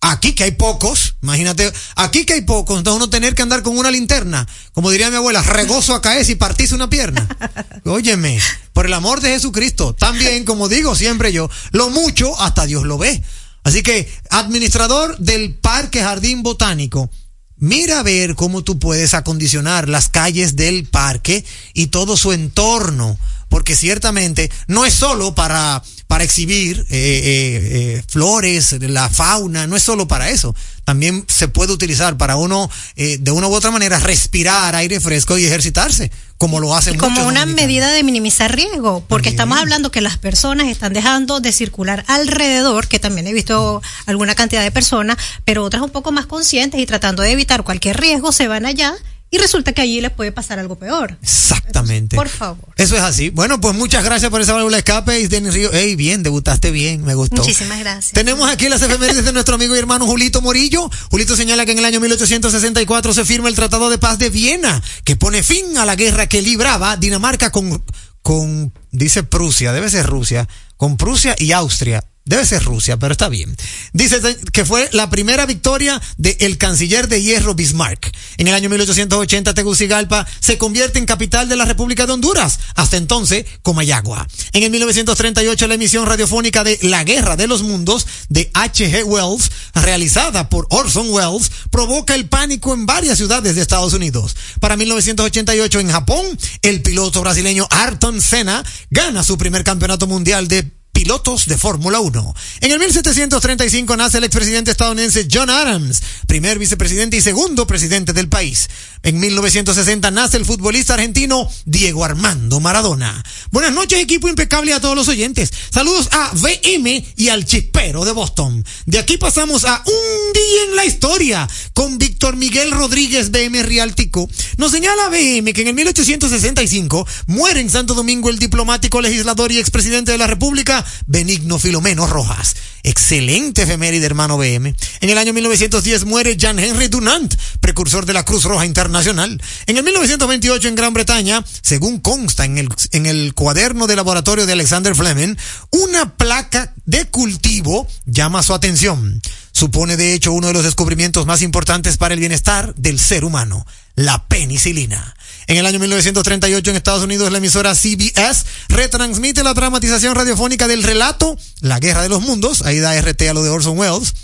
[0.00, 3.78] Aquí que hay pocos, imagínate, aquí que hay pocos, entonces uno tener que andar con
[3.78, 7.28] una linterna, como diría mi abuela, regozo a caer y partirse una pierna.
[7.84, 8.40] Óyeme,
[8.72, 12.98] por el amor de Jesucristo, también, como digo siempre yo, lo mucho hasta Dios lo
[12.98, 13.22] ve.
[13.62, 17.08] Así que, administrador del Parque Jardín Botánico,
[17.56, 23.16] mira a ver cómo tú puedes acondicionar las calles del parque y todo su entorno,
[23.48, 29.76] porque ciertamente no es solo para, para exhibir eh, eh, eh, flores, la fauna, no
[29.76, 30.56] es solo para eso.
[30.82, 35.38] También se puede utilizar para uno, eh, de una u otra manera, respirar aire fresco
[35.38, 39.92] y ejercitarse, como lo hacen Y como una medida de minimizar riesgo, porque estamos hablando
[39.92, 44.72] que las personas están dejando de circular alrededor, que también he visto alguna cantidad de
[44.72, 48.66] personas, pero otras un poco más conscientes y tratando de evitar cualquier riesgo se van
[48.66, 48.96] allá
[49.30, 51.16] y resulta que allí les puede pasar algo peor.
[51.22, 52.16] Exactamente.
[52.16, 52.68] Por favor.
[52.76, 53.30] Eso es así.
[53.30, 55.72] Bueno, pues muchas gracias por esa válvula de escape, Isdeni Río.
[55.72, 57.42] Ey, bien, debutaste bien, me gustó.
[57.42, 58.12] Muchísimas gracias.
[58.12, 60.90] Tenemos aquí las efemérides de nuestro amigo y hermano Julito Morillo.
[61.10, 64.82] Julito señala que en el año 1864 se firma el Tratado de Paz de Viena,
[65.04, 67.82] que pone fin a la guerra que libraba Dinamarca con,
[68.22, 72.04] con, dice Prusia, debe ser Rusia, con Prusia y Austria.
[72.26, 73.56] Debe ser Rusia, pero está bien.
[73.92, 74.20] Dice
[74.52, 78.12] que fue la primera victoria del canciller de hierro Bismarck.
[78.36, 82.60] En el año 1880 Tegucigalpa se convierte en capital de la República de Honduras.
[82.76, 84.28] Hasta entonces, Comayagua.
[84.52, 89.02] En el 1938 la emisión radiofónica de La Guerra de los Mundos de H.G.
[89.04, 94.36] Wells, realizada por Orson Welles, provoca el pánico en varias ciudades de Estados Unidos.
[94.60, 100.79] Para 1988 en Japón, el piloto brasileño Ayrton Senna gana su primer campeonato mundial de
[100.92, 102.34] pilotos de Fórmula 1.
[102.60, 108.28] En el 1735 nace el expresidente estadounidense John Adams, primer vicepresidente y segundo presidente del
[108.28, 108.68] país.
[109.02, 113.24] En 1960 nace el futbolista argentino Diego Armando Maradona.
[113.50, 115.50] Buenas noches, equipo impecable a todos los oyentes.
[115.72, 118.64] Saludos a VM y al chispero de Boston.
[118.84, 124.28] De aquí pasamos a un día en la historia con Víctor Miguel Rodríguez BM Rialtico.
[124.58, 129.58] Nos señala BM que en el 1865 muere en Santo Domingo el diplomático, legislador y
[129.58, 132.56] expresidente de la República, Benigno Filomeno Rojas.
[132.82, 134.74] Excelente efeméride, hermano BM.
[135.00, 139.40] En el año 1910 muere Jean Henry Dunant, precursor de la Cruz Roja Internacional.
[139.66, 144.46] En el 1928 en Gran Bretaña, según consta en el, en el cuaderno de laboratorio
[144.46, 145.36] de Alexander Fleming,
[145.70, 149.20] una placa de cultivo llama su atención.
[149.60, 153.66] Supone de hecho uno de los descubrimientos más importantes para el bienestar del ser humano,
[153.94, 155.14] la penicilina.
[155.48, 160.82] En el año 1938 en Estados Unidos la emisora CBS retransmite la dramatización radiofónica del
[160.82, 164.14] relato La Guerra de los Mundos, ahí da RT a lo de Orson Welles.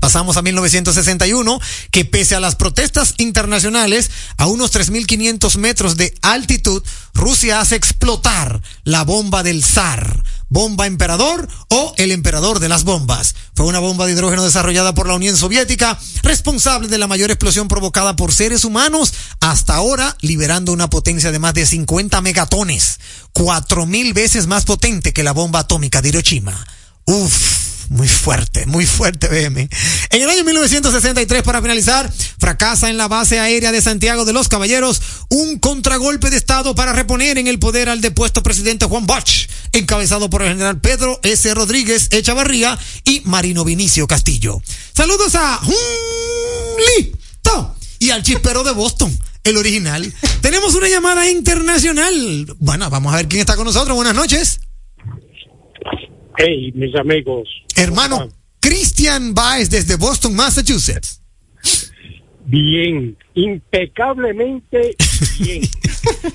[0.00, 6.82] Pasamos a 1961, que pese a las protestas internacionales, a unos 3.500 metros de altitud,
[7.12, 13.34] Rusia hace explotar la bomba del zar, bomba emperador o el emperador de las bombas.
[13.54, 17.68] Fue una bomba de hidrógeno desarrollada por la Unión Soviética, responsable de la mayor explosión
[17.68, 23.00] provocada por seres humanos, hasta ahora liberando una potencia de más de 50 megatones,
[23.34, 26.66] 4.000 veces más potente que la bomba atómica de Hiroshima.
[27.06, 27.71] Uf.
[27.92, 29.68] Muy fuerte, muy fuerte, BM.
[30.08, 34.48] En el año 1963, para finalizar, fracasa en la base aérea de Santiago de los
[34.48, 39.46] Caballeros un contragolpe de Estado para reponer en el poder al depuesto presidente Juan Bosch,
[39.72, 41.52] encabezado por el general Pedro S.
[41.52, 44.62] Rodríguez Echavarría y Marino Vinicio Castillo.
[44.96, 45.60] Saludos a
[46.78, 50.10] Lito y al chispero de Boston, el original.
[50.40, 52.56] Tenemos una llamada internacional.
[52.58, 53.94] Bueno, vamos a ver quién está con nosotros.
[53.94, 54.60] Buenas noches.
[56.36, 57.48] Hey, mis amigos.
[57.76, 58.28] Hermano
[58.60, 61.20] Christian Baez desde Boston, Massachusetts.
[62.44, 64.96] Bien, impecablemente
[65.38, 65.62] bien.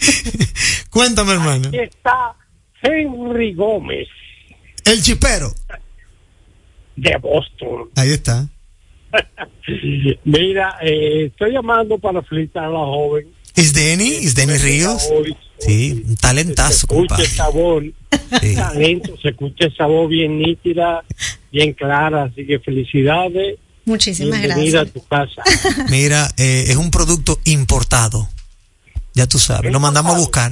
[0.89, 1.67] Cuéntame, hermano.
[1.67, 2.35] Aquí está
[2.81, 4.07] Henry Gómez
[4.85, 5.53] El chispero.
[6.95, 7.89] de Boston.
[7.95, 8.47] Ahí está.
[10.23, 13.27] Mira, eh, estoy llamando para felicitar a la joven.
[13.57, 14.13] ¿Es Denny?
[14.13, 15.03] ¿Es Denny Ríos?
[15.11, 17.83] Hoy Sí, un talentazo, se escucha esa voz,
[18.41, 18.53] Sí.
[18.55, 21.03] talento, se escucha esa voz bien nítida,
[21.51, 23.55] bien clara, así que felicidades.
[23.85, 24.89] Muchísimas Bienvenida gracias.
[24.89, 25.85] a tu casa.
[25.89, 28.29] Mira, eh, es un producto importado.
[29.15, 30.51] Ya tú sabes, lo mandamos a buscar.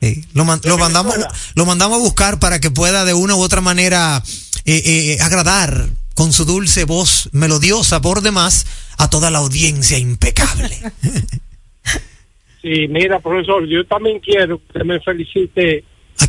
[0.00, 1.16] Sí, lo, man- lo mandamos,
[1.56, 4.22] lo mandamos a buscar para que pueda de una u otra manera
[4.64, 8.64] eh, eh, agradar con su dulce voz melodiosa por demás
[8.96, 10.78] a toda la audiencia impecable.
[12.66, 15.84] Sí, mira, profesor, yo también quiero que me felicite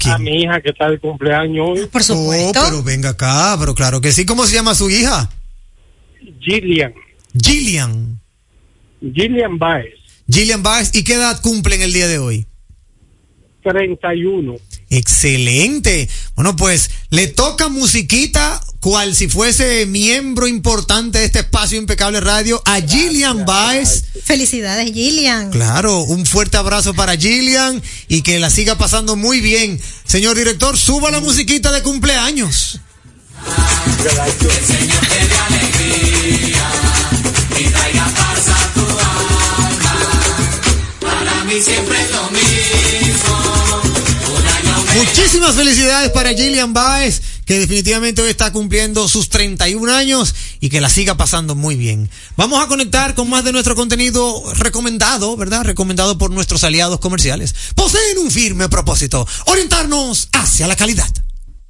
[0.06, 1.88] a, mi hija que está de cumpleaños hoy.
[1.88, 4.24] Por Oh, pero venga acá, pero claro que sí.
[4.24, 5.32] ¿Cómo se llama su hija?
[6.40, 6.94] Gillian.
[7.44, 8.20] Gillian.
[9.02, 9.96] Gillian Baez,
[10.30, 10.92] Gillian Baez.
[10.94, 12.46] ¿Y qué edad cumple en el día de hoy?
[13.64, 14.58] 31.
[14.92, 16.08] Excelente.
[16.38, 22.62] Bueno, pues le toca musiquita, cual si fuese miembro importante de este espacio Impecable Radio,
[22.64, 24.04] a Gillian Baez.
[24.24, 25.50] Felicidades, Gillian.
[25.50, 29.82] Claro, un fuerte abrazo para Gillian y que la siga pasando muy bien.
[30.06, 32.82] Señor director, suba la musiquita de cumpleaños.
[34.04, 34.78] Gracias.
[41.62, 42.07] siempre
[44.98, 50.82] Muchísimas felicidades para Gillian Baez, que definitivamente hoy está cumpliendo sus 31 años y que
[50.82, 52.10] la siga pasando muy bien.
[52.36, 55.66] Vamos a conectar con más de nuestro contenido recomendado, ¿verdad?
[55.66, 57.54] Recomendado por nuestros aliados comerciales.
[57.76, 61.27] Poseen un firme propósito, orientarnos hacia la calidad.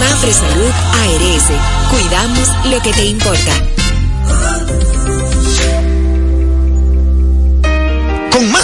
[0.00, 0.32] Mafre
[1.04, 1.44] ARS,
[1.90, 3.83] cuidamos lo que te importa.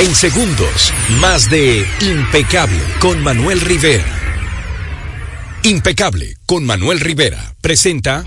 [0.00, 4.04] En segundos, más de Impecable con Manuel Rivera.
[5.62, 8.24] Impecable con Manuel Rivera presenta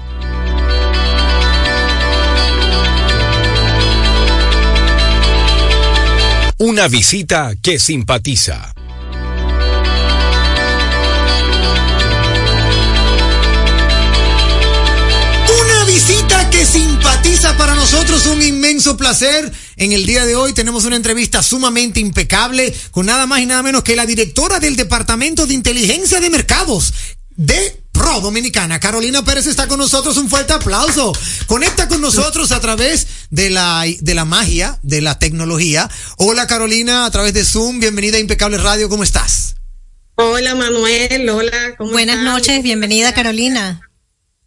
[6.57, 8.73] Una visita que simpatiza.
[15.59, 17.06] Una visita que simpatiza
[17.57, 19.51] para nosotros, un inmenso placer.
[19.75, 23.61] En el día de hoy tenemos una entrevista sumamente impecable con nada más y nada
[23.61, 26.93] menos que la directora del Departamento de Inteligencia de Mercados
[27.35, 28.79] de Pro Dominicana.
[28.79, 31.13] Carolina Pérez está con nosotros, un fuerte aplauso.
[31.47, 35.89] Conecta con nosotros a través de la, de la magia, de la tecnología.
[36.17, 39.55] Hola Carolina, a través de Zoom, bienvenida a Impecable Radio, ¿cómo estás?
[40.15, 42.33] Hola Manuel, hola, ¿cómo Buenas estás?
[42.33, 43.86] noches, bienvenida Carolina.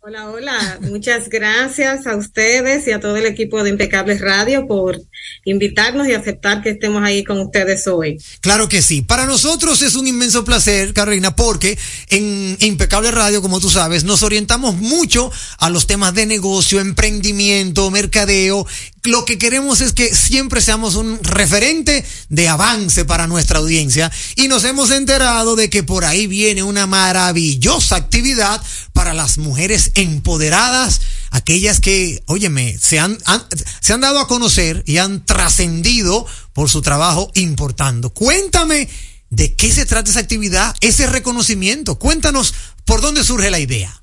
[0.03, 0.79] Hola, hola.
[0.81, 4.99] Muchas gracias a ustedes y a todo el equipo de Impecables Radio por
[5.45, 8.19] invitarnos y aceptar que estemos ahí con ustedes hoy.
[8.41, 9.03] Claro que sí.
[9.03, 11.79] Para nosotros es un inmenso placer, Carolina, porque
[12.09, 17.91] en Impecable Radio, como tú sabes, nos orientamos mucho a los temas de negocio, emprendimiento,
[17.91, 18.67] mercadeo.
[19.05, 24.47] Lo que queremos es que siempre seamos un referente de avance para nuestra audiencia y
[24.49, 28.61] nos hemos enterado de que por ahí viene una maravillosa actividad
[28.93, 33.47] para las mujeres empoderadas, aquellas que, óyeme, se han, han-
[33.81, 38.11] se han dado a conocer y han trascendido por su trabajo importando.
[38.11, 38.87] Cuéntame
[39.31, 41.99] de qué se trata esa actividad, ese reconocimiento.
[41.99, 42.53] Cuéntanos
[42.85, 44.00] por dónde surge la idea.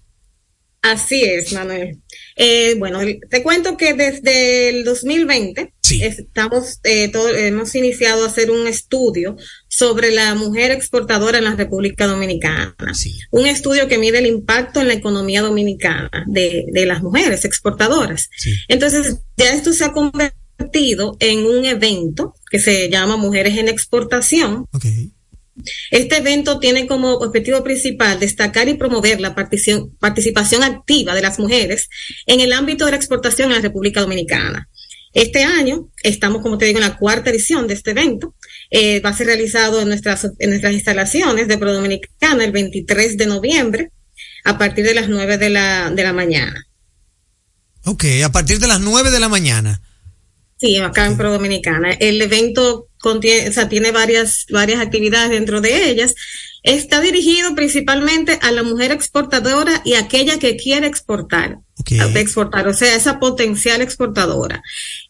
[0.81, 1.97] Así es, Manuel.
[2.35, 2.99] Eh, bueno,
[3.29, 9.35] te cuento que desde el 2020 estamos, eh, todo- hemos iniciado a hacer un estudio
[9.67, 12.75] sobre la mujer exportadora en la República Dominicana.
[13.31, 18.29] Un estudio que mide el impacto en la economía dominicana de, de las mujeres exportadoras.
[18.67, 24.67] Entonces, ya esto se ha convertido en un evento que se llama Mujeres en Exportación.
[25.91, 31.39] Este evento tiene como objetivo principal destacar y promover la partici- participación activa de las
[31.39, 31.89] mujeres
[32.25, 34.69] en el ámbito de la exportación en la República Dominicana.
[35.13, 38.35] Este año estamos, como te digo, en la cuarta edición de este evento.
[38.69, 43.17] Eh, va a ser realizado en nuestras, en nuestras instalaciones de Pro Dominicana el 23
[43.17, 43.91] de noviembre
[44.43, 46.67] a partir de las 9 de la, de la mañana.
[47.85, 49.81] Ok, a partir de las 9 de la mañana.
[50.59, 51.93] Sí, acá en Pro Dominicana.
[51.93, 56.15] El evento contiene, o sea, tiene varias, varias actividades dentro de ellas.
[56.63, 61.59] Está dirigido principalmente a la mujer exportadora y aquella que quiere exportar.
[62.15, 64.61] Exportar, o sea, esa potencial exportadora.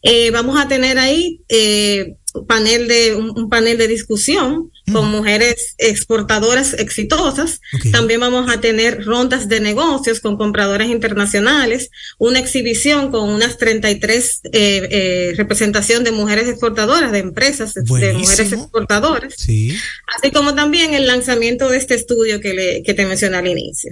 [0.02, 2.14] Eh, vamos a tener ahí eh,
[2.46, 7.60] panel de, un, un panel de discusión con mujeres exportadoras exitosas.
[7.92, 14.40] También vamos a tener rondas de negocios con compradores internacionales, una exhibición con unas 33
[14.44, 14.50] eh,
[14.90, 19.76] eh, representación de mujeres exportadoras, de empresas de mujeres exportadoras, Sí.
[20.16, 23.90] así como también el lanzamiento de este estudio que, le, que te mencioné al inicio.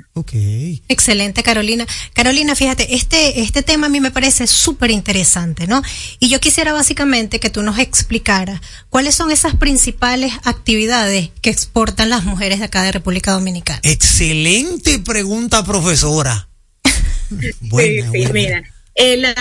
[0.88, 1.86] Excelente, Carolina.
[2.14, 5.82] Carolina, fíjate, este, este tema a mí me parece súper interesante, ¿no?
[6.20, 7.78] Y yo quisiera básicamente que tú nos
[8.26, 8.60] explicaras
[8.90, 13.80] cuáles son esas principales actividades que exportan las mujeres de acá de República Dominicana.
[13.84, 16.48] Excelente pregunta, profesora.
[17.60, 18.32] Buena, sí, sí, buena.
[18.32, 18.62] mira.
[18.94, 19.34] eh, la,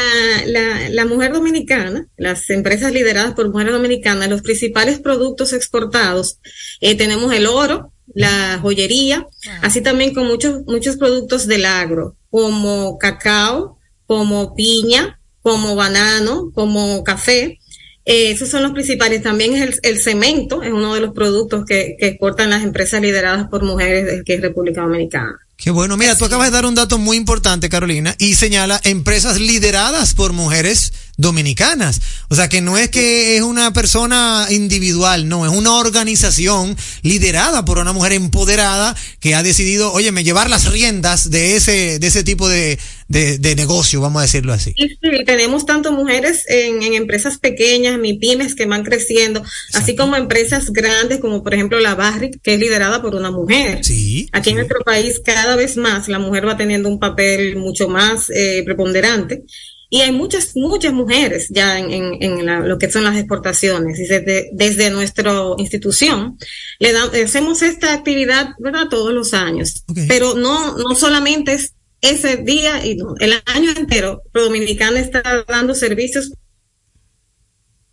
[0.46, 6.40] la, la mujer dominicana, las empresas lideradas por mujeres dominicanas, los principales productos exportados,
[6.82, 9.26] eh, tenemos el oro, la joyería,
[9.62, 17.04] así también con muchos, muchos productos del agro, como cacao, como piña, como banano, como
[17.04, 17.60] café.
[18.06, 19.24] Eh, esos son los principales.
[19.24, 23.02] También es el, el cemento, es uno de los productos que, que exportan las empresas
[23.02, 25.40] lideradas por mujeres, de- que es República Dominicana.
[25.58, 25.96] Qué bueno.
[25.98, 30.34] Mira, tú acabas de dar un dato muy importante, Carolina, y señala empresas lideradas por
[30.34, 32.02] mujeres dominicanas.
[32.30, 37.66] O sea, que no es que es una persona individual, no, es una organización liderada
[37.66, 42.08] por una mujer empoderada que ha decidido, oye, me llevar las riendas de ese, de
[42.08, 44.74] ese tipo de, de, de negocio, vamos a decirlo así.
[44.78, 44.90] Sí,
[45.26, 49.44] tenemos tanto mujeres en, en empresas pequeñas, MIPIMES, que van creciendo,
[49.74, 53.84] así como empresas grandes, como por ejemplo la Barrick, que es liderada por una mujer.
[53.84, 54.28] Sí.
[54.32, 58.30] Aquí en nuestro país, cada vez más, la mujer va teniendo un papel mucho más
[58.30, 59.44] eh, preponderante.
[59.90, 64.00] Y hay muchas, muchas mujeres ya en, en, en la- lo que son las exportaciones.
[64.00, 66.38] Y desde, desde nuestra institución
[66.80, 68.88] le da- hacemos esta actividad, ¿verdad?
[68.90, 69.84] Todos los años.
[70.08, 75.44] Pero no, no solamente es ese día y no, el año entero, Pro Dominicana está
[75.48, 76.32] dando servicios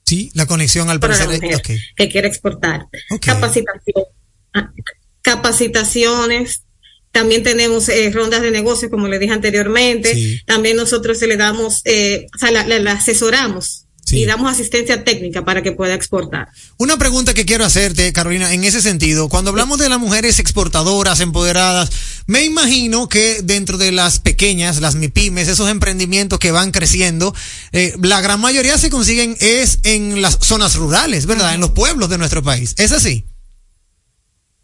[0.05, 1.63] Sí, la conexión al para parecer.
[1.97, 2.87] que quiere exportar.
[3.21, 4.05] Capacitación,
[4.53, 4.71] ah,
[5.23, 6.65] capacitaciones.
[7.13, 10.41] También tenemos eh, rondas de negocios, como le dije anteriormente.
[10.47, 13.79] También nosotros se le damos, eh, o sea, la, la- la asesoramos
[14.11, 16.49] y damos asistencia técnica para que pueda exportar.
[16.77, 21.21] Una pregunta que quiero hacerte, Carolina, en ese sentido, cuando hablamos de las mujeres exportadoras,
[21.21, 21.91] empoderadas,
[22.27, 27.35] me imagino que dentro de las pequeñas, las MIPIMES, esos emprendimientos que van creciendo,
[27.73, 31.55] eh, la gran mayoría se consiguen es en las zonas rurales, ¿verdad?
[31.55, 32.75] En los pueblos de nuestro país.
[32.79, 33.25] ¿Es así?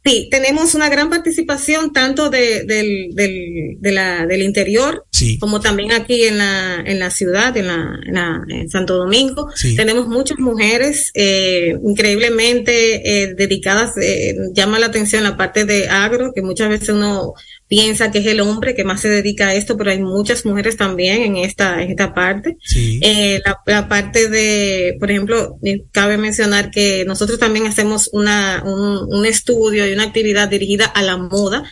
[0.04, 5.04] Sí, tenemos una gran participación tanto de, del, del, de la, del interior
[5.40, 9.50] como también aquí en la, en la ciudad, en, la, en, Santo Domingo.
[9.76, 13.96] Tenemos muchas mujeres eh, increíblemente eh, dedicadas.
[13.96, 17.34] Eh, llama la atención la parte de agro, que muchas veces uno
[17.68, 20.76] piensa que es el hombre que más se dedica a esto, pero hay muchas mujeres
[20.76, 22.56] también en esta, en esta parte.
[22.74, 29.14] Eh, la, parte de, por ejemplo, eh, cabe mencionar que nosotros también hacemos una, un,
[29.14, 31.64] un estudio y una actividad dirigida a la moda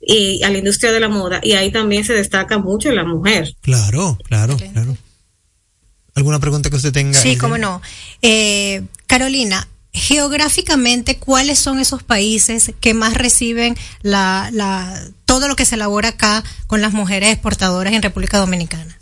[0.00, 3.54] y a la industria de la moda y ahí también se destaca mucho la mujer.
[3.60, 4.96] Claro, claro, claro.
[6.14, 7.18] ¿Alguna pregunta que usted tenga?
[7.18, 7.80] Sí, cómo no.
[8.20, 15.66] Eh, Carolina, geográficamente, ¿cuáles son esos países que más reciben la, la, todo lo que
[15.66, 18.98] se elabora acá con las mujeres exportadoras en República Dominicana?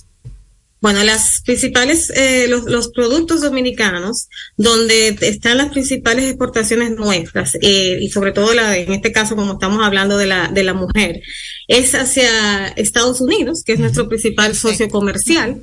[0.80, 7.98] Bueno, las principales, eh, los, los, productos dominicanos, donde están las principales exportaciones nuestras, eh,
[8.00, 11.20] y sobre todo la, en este caso, como estamos hablando de la, de la mujer,
[11.68, 15.62] es hacia Estados Unidos, que es nuestro principal socio comercial,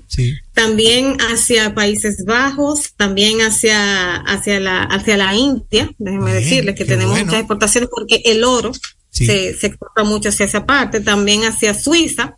[0.54, 7.18] también hacia Países Bajos, también hacia, hacia la, hacia la India, déjenme decirles que tenemos
[7.20, 8.72] muchas exportaciones porque el oro
[9.10, 12.38] se, se exporta mucho hacia esa parte, también hacia Suiza,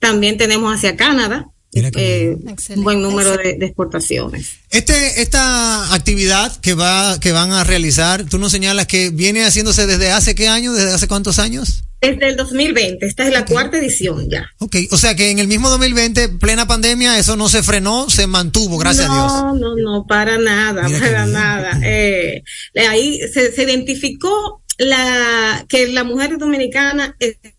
[0.00, 2.36] también tenemos hacia Canadá, eh,
[2.74, 4.60] un buen número de, exportaciones.
[4.70, 9.86] Este, esta actividad que va, que van a realizar, tú nos señalas que viene haciéndose
[9.86, 11.84] desde hace qué años, desde hace cuántos años?
[12.00, 14.46] Desde el 2020, esta es la cuarta edición ya.
[14.58, 18.26] Ok, o sea que en el mismo 2020, plena pandemia, eso no se frenó, se
[18.26, 19.32] mantuvo, gracias a Dios.
[19.32, 21.80] No, no, no, para nada, para nada.
[21.88, 22.42] Eh,
[22.88, 27.16] ahí se, se identificó la que la mujer dominicana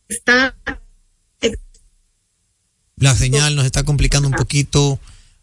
[0.08, 0.55] está
[2.98, 5.00] la señal nos está complicando un poquito.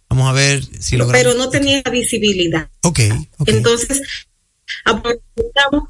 [0.08, 1.22] Vamos a ver si logramos.
[1.22, 2.68] Pero no tenía visibilidad.
[2.82, 3.00] Ok.
[3.38, 3.54] okay.
[3.54, 4.02] Entonces,
[4.84, 5.88] aprovechamos.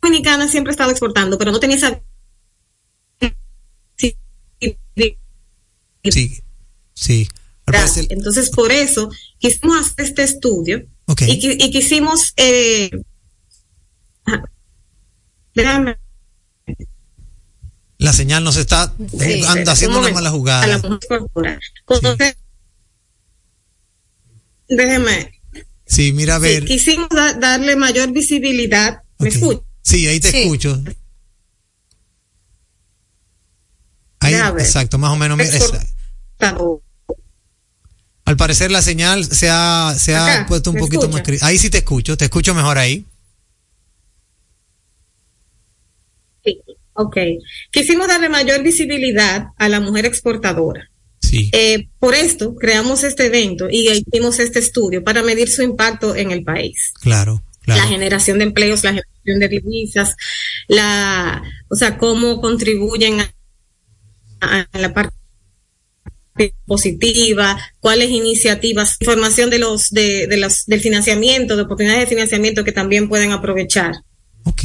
[0.00, 2.00] Dominicana siempre estaba exportando, pero no tenía esa.
[3.96, 4.16] Sí.
[6.04, 6.42] Sí.
[6.94, 7.28] sí.
[8.08, 11.30] Entonces, por eso quisimos hacer este estudio okay.
[11.30, 12.32] y, y, quisimos.
[12.36, 12.90] Eh,
[15.54, 15.98] déjame
[18.00, 20.62] la señal nos está sí, haciendo una mala jugada.
[20.62, 21.20] A la mujer
[21.86, 22.36] Entonces,
[24.66, 24.74] sí.
[24.74, 25.38] déjeme.
[25.84, 26.62] Sí, mira a ver.
[26.62, 29.02] Sí, quisimos da darle mayor visibilidad.
[29.18, 29.62] ¿Me escuchas?
[29.82, 30.82] Sí, ahí te escucho.
[34.20, 35.38] Ahí, exacto, más o menos.
[38.24, 41.32] Al parecer la señal se ha, se ha puesto un poquito escucha?
[41.32, 41.42] más...
[41.42, 43.06] Ahí sí te escucho, te escucho mejor ahí.
[46.42, 46.62] Sí.
[47.00, 47.16] Ok.
[47.70, 50.90] Quisimos darle mayor visibilidad a la mujer exportadora.
[51.20, 51.48] Sí.
[51.52, 56.30] Eh, por esto creamos este evento y hicimos este estudio para medir su impacto en
[56.30, 56.92] el país.
[57.00, 57.42] Claro.
[57.62, 57.82] Claro.
[57.82, 60.16] La generación de empleos, la generación de divisas,
[60.66, 65.14] la, o sea, cómo contribuyen a, a la parte
[66.66, 72.64] positiva, cuáles iniciativas, información de los, de, de los, del financiamiento, de oportunidades de financiamiento
[72.64, 73.92] que también pueden aprovechar.
[74.50, 74.64] Ok,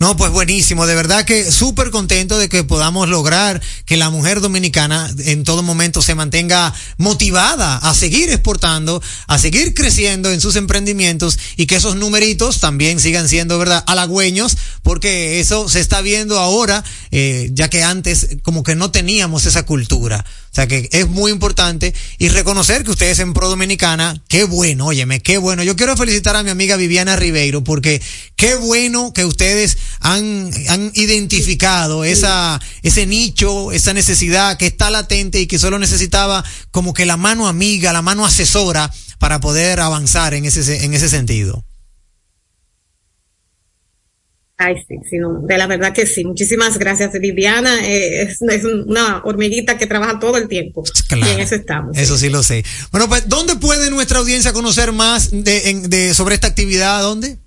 [0.00, 4.40] no, pues buenísimo, de verdad que súper contento de que podamos lograr que la mujer
[4.40, 10.56] dominicana en todo momento se mantenga motivada a seguir exportando, a seguir creciendo en sus
[10.56, 16.38] emprendimientos y que esos numeritos también sigan siendo, ¿verdad?, halagüeños, porque eso se está viendo
[16.38, 20.24] ahora, eh, ya que antes como que no teníamos esa cultura.
[20.50, 24.86] O sea que es muy importante y reconocer que ustedes en Pro Dominicana, qué bueno,
[24.86, 25.62] óyeme, qué bueno.
[25.62, 28.00] Yo quiero felicitar a mi amiga Viviana Ribeiro porque
[28.34, 35.40] qué bueno que ustedes han, han identificado esa, ese nicho, esa necesidad que está latente
[35.40, 40.34] y que solo necesitaba como que la mano amiga, la mano asesora para poder avanzar
[40.34, 41.64] en ese, en ese sentido.
[44.56, 46.24] Ay, sí, sí, no, de la verdad que sí.
[46.24, 47.88] Muchísimas gracias, Viviana.
[47.88, 50.84] Eh, es, es, una hormiguita que trabaja todo el tiempo.
[51.08, 51.98] Claro, y en eso estamos.
[51.98, 52.64] Eso sí lo sé.
[52.92, 57.02] Bueno, pues, ¿dónde puede nuestra audiencia conocer más de, en, de sobre esta actividad?
[57.02, 57.38] ¿Dónde?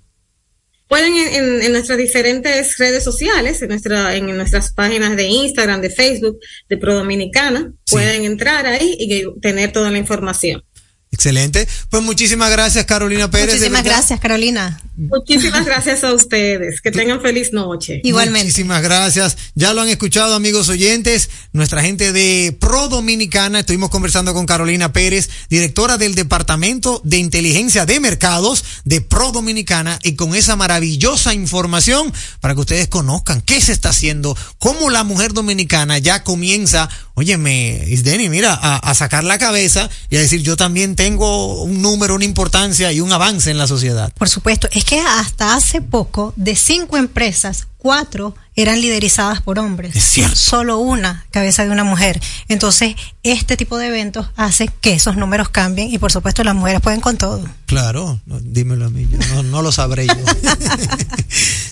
[0.92, 5.80] Pueden en, en, en, nuestras diferentes redes sociales, en, nuestra, en nuestras páginas de Instagram,
[5.80, 6.38] de Facebook,
[6.68, 7.94] de Pro Dominicana, sí.
[7.94, 10.62] pueden entrar ahí y tener toda la información.
[11.10, 11.66] Excelente.
[11.88, 13.54] Pues muchísimas gracias, Carolina Pérez.
[13.54, 14.82] Muchísimas gracias, Carolina.
[14.94, 16.80] Muchísimas gracias a ustedes.
[16.80, 18.00] Que tengan feliz noche.
[18.04, 18.44] Igualmente.
[18.44, 19.36] Muchísimas gracias.
[19.54, 21.30] Ya lo han escuchado, amigos oyentes.
[21.52, 23.60] Nuestra gente de Pro Dominicana.
[23.60, 29.98] Estuvimos conversando con Carolina Pérez, directora del Departamento de Inteligencia de Mercados de Pro Dominicana.
[30.02, 35.04] Y con esa maravillosa información para que ustedes conozcan qué se está haciendo, cómo la
[35.04, 40.42] mujer dominicana ya comienza, óyeme, Isdeni, mira, a, a sacar la cabeza y a decir,
[40.42, 44.12] yo también tengo un número, una importancia y un avance en la sociedad.
[44.18, 49.96] Por supuesto, es que hasta hace poco, de cinco empresas, cuatro eran liderizadas por hombres.
[49.96, 50.36] Es cierto.
[50.36, 52.20] Solo una cabeza de una mujer.
[52.48, 56.80] Entonces, este tipo de eventos hace que esos números cambien y por supuesto las mujeres
[56.80, 57.44] pueden con todo.
[57.66, 60.14] Claro, no, dímelo a mí, yo no, no lo sabré yo.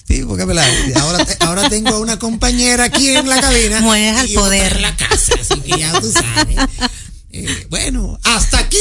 [0.09, 0.43] sí, porque
[0.97, 3.81] ahora, te- ahora tengo una compañera aquí en la cabina.
[3.81, 4.77] Mujeres al y otra poder.
[4.77, 6.57] En la casa, así que ya tú sabes.
[7.33, 8.77] Eh, bueno, hasta aquí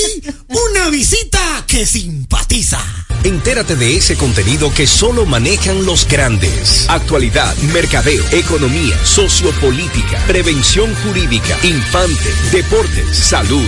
[0.49, 2.79] una visita que simpatiza.
[3.23, 6.89] Entérate de ese contenido que solo manejan los grandes.
[6.89, 13.67] Actualidad, mercadeo, economía, sociopolítica, prevención jurídica, infante, deportes, salud,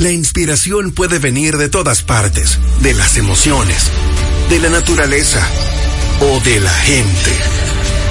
[0.00, 3.90] La inspiración puede venir de todas partes, de las emociones,
[4.48, 5.46] de la naturaleza
[6.22, 7.30] o de la gente.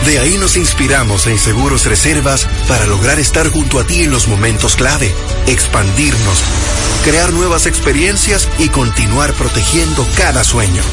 [0.05, 4.27] De ahí nos inspiramos en Seguros Reservas para lograr estar junto a ti en los
[4.27, 5.11] momentos clave,
[5.47, 6.43] expandirnos,
[7.05, 10.83] crear nuevas experiencias y continuar protegiendo cada sueño.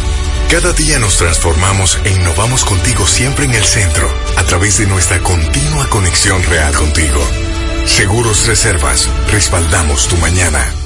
[0.50, 5.22] Cada día nos transformamos e innovamos contigo siempre en el centro, a través de nuestra
[5.22, 7.22] continua conexión real contigo.
[7.84, 10.85] Seguros Reservas, respaldamos tu mañana.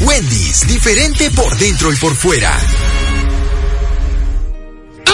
[0.00, 2.56] Wendy's, diferente por dentro y por fuera.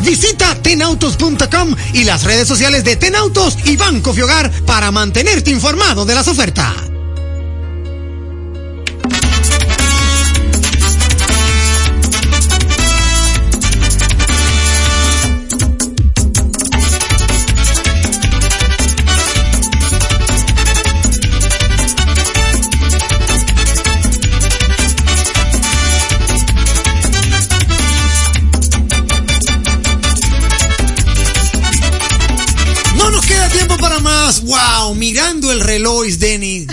[0.00, 6.14] Visita tenautos.com y las redes sociales de Tenautos y Banco Fiogar para mantenerte informado de
[6.14, 6.95] las ofertas.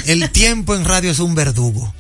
[0.06, 1.94] El tiempo en radio es un verdugo.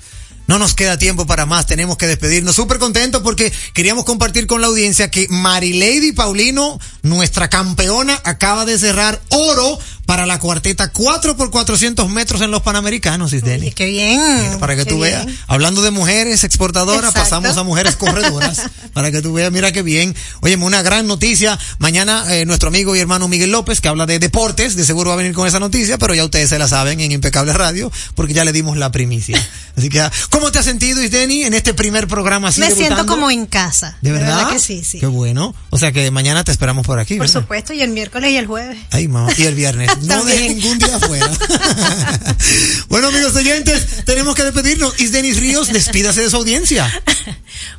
[0.45, 2.55] No nos queda tiempo para más, tenemos que despedirnos.
[2.55, 8.77] Súper contentos porque queríamos compartir con la audiencia que Marilady Paulino, nuestra campeona, acaba de
[8.77, 13.71] cerrar oro para la cuarteta 4 por 400 metros en los Panamericanos, Isdeni.
[13.71, 14.59] Qué bien.
[14.59, 15.25] Para que tú veas.
[15.47, 17.19] Hablando de mujeres exportadoras, Exacto.
[17.21, 18.61] pasamos a mujeres corredoras.
[18.93, 20.15] para que tú veas, mira qué bien.
[20.41, 21.57] Oye, una gran noticia.
[21.79, 25.13] Mañana eh, nuestro amigo y hermano Miguel López, que habla de deportes, de seguro va
[25.15, 28.33] a venir con esa noticia, pero ya ustedes se la saben en Impecable Radio, porque
[28.33, 29.41] ya le dimos la primicia.
[29.77, 33.07] Así que, ah, ¿cómo te has sentido, Isdeni, en este primer programa así Me siento
[33.07, 33.97] como en casa.
[34.01, 34.49] ¿De verdad?
[34.49, 34.99] que sí, sí.
[34.99, 35.55] Qué bueno.
[35.71, 37.41] O sea que mañana te esperamos por aquí, Por ¿verdad?
[37.41, 38.77] supuesto, y el miércoles y el jueves.
[38.91, 39.31] Ay, mamá.
[39.35, 39.89] Y el viernes.
[40.01, 41.31] No dejen ningún día afuera.
[42.89, 44.99] bueno, amigos oyentes, tenemos que despedirnos.
[44.99, 46.91] Isdenis Ríos, despídase de su audiencia.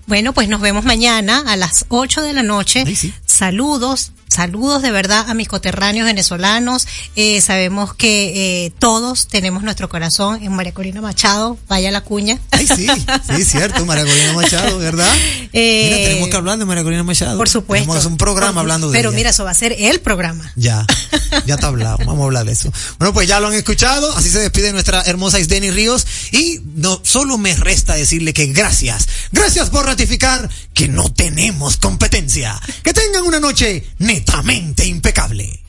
[0.07, 2.85] Bueno, pues nos vemos mañana a las 8 de la noche.
[3.25, 6.87] Saludos, saludos de verdad a mis coterráneos venezolanos.
[7.17, 11.57] Eh, sabemos que eh, todos tenemos nuestro corazón en María Corina Machado.
[11.69, 12.39] Vaya la cuña.
[12.51, 12.89] Ay, sí,
[13.37, 15.13] sí, cierto, María Corina Machado, ¿verdad?
[15.57, 17.39] Eh, Mira, tenemos que hablar de María Corina Machado.
[17.39, 17.87] Por supuesto.
[17.87, 19.17] Tenemos un programa hablando de Pero ella.
[19.17, 20.51] mira, eso va a ser el programa.
[20.57, 20.85] Ya,
[21.47, 21.99] ya está hablado.
[21.99, 22.73] Vamos a hablar de eso.
[22.99, 24.13] Bueno, pues ya lo han escuchado.
[24.17, 26.07] Así se despide nuestra hermosa Isdeni Ríos.
[26.33, 29.07] Y no, solo me resta decirle que gracias.
[29.31, 32.61] Gracias por ratificar que no tenemos competencia.
[32.83, 33.87] Que tengan una noche
[34.87, 35.61] impecable.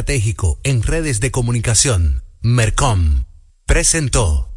[0.00, 2.24] Estratégico en redes de comunicación.
[2.40, 3.24] Mercom.
[3.66, 4.48] Presentó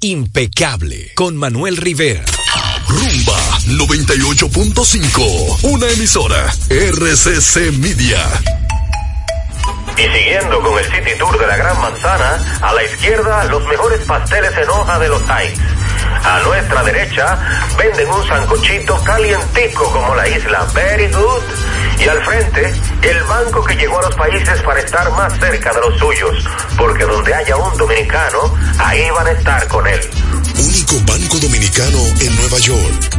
[0.00, 2.24] Impecable con Manuel Rivera.
[2.88, 3.38] Rumba
[3.68, 8.18] 98.5, una emisora RCC Media.
[9.96, 14.04] Y siguiendo con el City Tour de la Gran Manzana, a la izquierda los mejores
[14.06, 15.60] pasteles en hoja de los Heights.
[16.24, 17.38] A nuestra derecha
[17.78, 21.42] venden un sancochito calientico como la isla Very Good.
[22.00, 25.80] Y al frente, el banco que llegó a los países para estar más cerca de
[25.80, 26.44] los suyos,
[26.76, 30.00] porque donde haya un dominicano, ahí van a estar con él.
[30.58, 33.16] Único banco dominicano en Nueva York.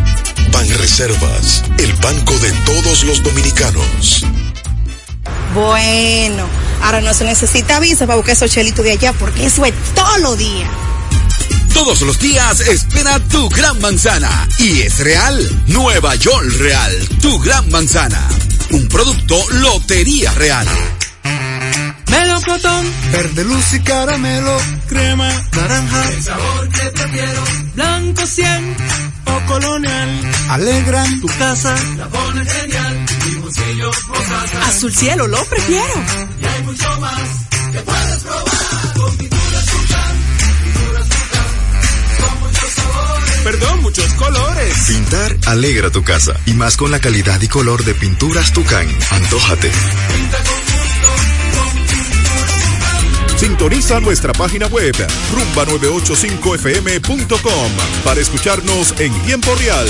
[0.52, 4.26] Ban Reservas, el banco de todos los dominicanos.
[5.54, 6.46] Bueno,
[6.82, 10.18] ahora no se necesita visa para buscar esos chelitos de allá porque eso es todo
[10.20, 10.68] lo día.
[11.74, 14.48] Todos los días espera tu gran manzana.
[14.60, 15.64] Y es real.
[15.68, 17.10] Nueva York Real.
[17.22, 18.28] Tu gran manzana.
[18.72, 20.68] Un producto Lotería Real.
[22.12, 24.58] Melocotón, verde luz y caramelo,
[24.90, 27.44] crema, naranja, el sabor que prefiero,
[27.74, 28.76] blanco 100
[29.26, 34.68] o colonial, alegran tu casa, la ponen genial, mi bolsillo rosada.
[34.68, 36.04] Azul cielo, lo prefiero.
[36.42, 37.22] Y hay mucho más
[37.72, 39.18] que puedes probar con
[43.52, 44.74] Perdón, muchos colores.
[44.88, 48.88] Pintar alegra tu casa y más con la calidad y color de pinturas Tucán.
[49.10, 49.70] Antójate.
[53.36, 57.72] Sintoniza nuestra página web rumba985fm.com
[58.06, 59.90] para escucharnos en tiempo real.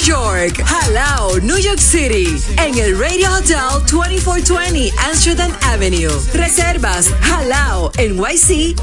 [0.05, 6.11] York, Halao, New York City, en el Radio Hotel 2420 Amsterdam Avenue.
[6.33, 8.75] Reservas halaonyc.com.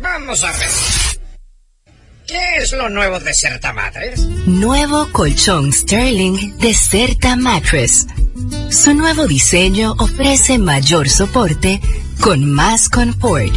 [0.00, 0.68] Vamos a ver.
[2.26, 4.20] ¿Qué es lo nuevo de Certa Mattress?
[4.46, 8.06] Nuevo colchón Sterling de Certa Mattress.
[8.70, 11.80] Su nuevo diseño ofrece mayor soporte
[12.20, 13.52] con más confort.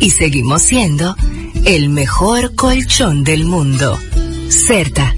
[0.00, 1.16] Y seguimos siendo
[1.64, 3.98] el mejor colchón del mundo.
[4.50, 5.14] Certa,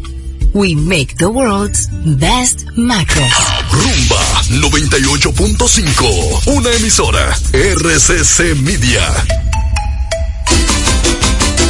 [0.52, 1.86] We make the world's
[2.18, 3.32] best mattress.
[3.70, 4.18] Rumba
[4.66, 6.46] 98.5.
[6.56, 7.38] Una emisora.
[7.52, 9.06] RCC Media.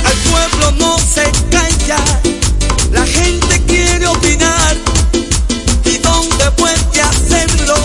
[0.05, 1.99] Al pueblo no se calla,
[2.91, 4.77] la gente quiere opinar.
[5.85, 7.77] ¿Y dónde puede hacerlo?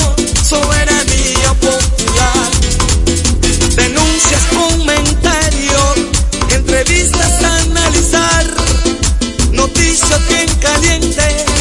[0.48, 2.52] Soberanía popular.
[3.76, 5.98] Denuncias, comentarios,
[6.52, 7.45] entrevistas.
[10.62, 11.55] Calientes,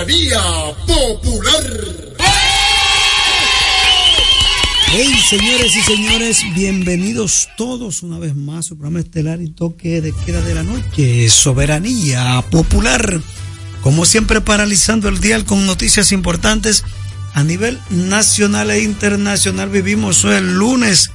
[0.00, 0.40] Soberanía
[0.86, 1.86] Popular.
[4.92, 10.00] Hey, señores y señores, bienvenidos todos una vez más a su programa estelar y toque
[10.00, 13.20] de queda de la noche, Soberanía Popular.
[13.82, 16.82] Como siempre, paralizando el dial con noticias importantes
[17.34, 19.68] a nivel nacional e internacional.
[19.68, 21.10] Vivimos hoy el lunes,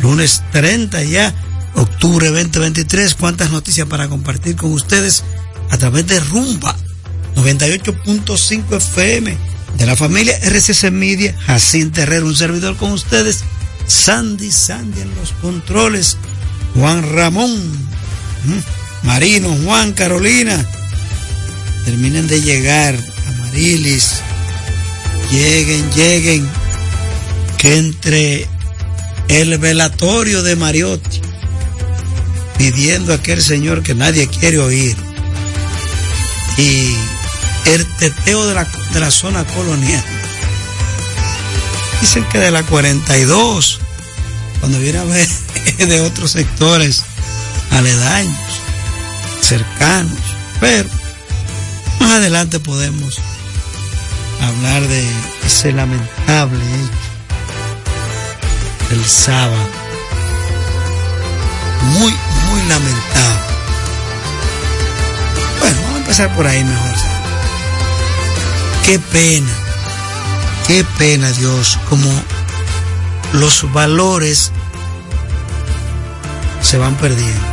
[0.00, 1.34] lunes 30 ya,
[1.74, 3.14] octubre 2023.
[3.14, 5.22] Cuántas noticias para compartir con ustedes
[5.68, 6.74] a través de Rumba
[7.42, 9.36] 98.5 FM
[9.76, 13.42] de la familia RCC Media, Jacinto Herrera, un servidor con ustedes,
[13.88, 16.18] Sandy Sandy en los controles,
[16.76, 17.50] Juan Ramón.
[19.02, 20.64] Marino, Juan, Carolina,
[21.84, 24.20] terminen de llegar, Amarilis,
[25.32, 26.48] lleguen, lleguen,
[27.58, 28.46] que entre
[29.26, 31.20] el velatorio de Mariotti,
[32.56, 34.96] pidiendo a aquel señor que nadie quiere oír,
[36.56, 36.94] y
[37.66, 40.04] el teteo de la, de la zona colonial.
[42.00, 43.80] Dicen que de la 42,
[44.60, 45.28] cuando viene a ver
[45.78, 47.04] de otros sectores
[47.70, 48.36] aledaños,
[49.40, 50.18] cercanos,
[50.60, 50.88] pero
[52.00, 53.20] más adelante podemos
[54.40, 55.08] hablar de
[55.46, 57.12] ese lamentable hecho
[58.90, 59.68] del sábado.
[61.98, 62.12] Muy,
[62.50, 63.52] muy lamentable.
[65.60, 67.11] Bueno, vamos a empezar por ahí mejor.
[68.84, 69.52] Qué pena,
[70.66, 72.10] qué pena Dios, como
[73.32, 74.50] los valores
[76.60, 77.46] se van perdiendo.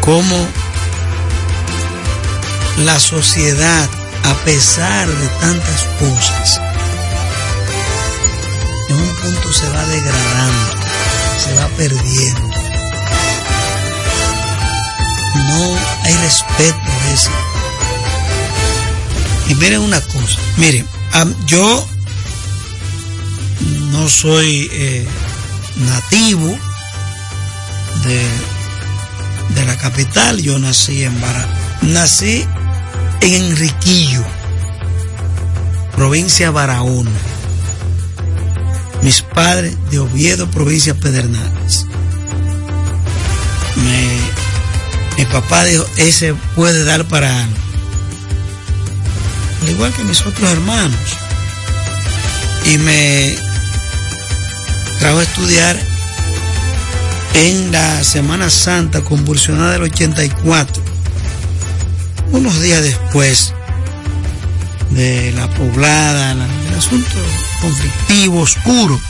[0.00, 0.48] Como
[2.78, 3.88] la sociedad,
[4.24, 6.60] a pesar de tantas cosas,
[8.88, 10.74] en un punto se va degradando,
[11.44, 12.50] se va perdiendo.
[15.34, 17.45] No hay respeto a ese.
[19.48, 20.86] Y miren una cosa, miren,
[21.46, 21.86] yo
[23.92, 25.06] no soy eh,
[25.76, 26.58] nativo
[28.04, 28.22] de,
[29.54, 31.46] de la capital, yo nací en Bara,
[31.82, 32.44] nací
[33.20, 34.24] en Enriquillo,
[35.94, 37.10] provincia Barahona.
[39.02, 41.86] Mis padres de Oviedo, provincia Pedernales.
[43.76, 44.18] Me,
[45.18, 47.65] mi papá dijo, ese puede dar para algo.
[49.62, 50.98] Al igual que mis otros hermanos.
[52.66, 53.36] Y me
[54.98, 55.78] trajo a estudiar
[57.34, 60.82] en la Semana Santa convulsionada del 84.
[62.32, 63.52] Unos días después
[64.90, 67.16] de la poblada, la- el asunto
[67.60, 69.00] conflictivo, oscuro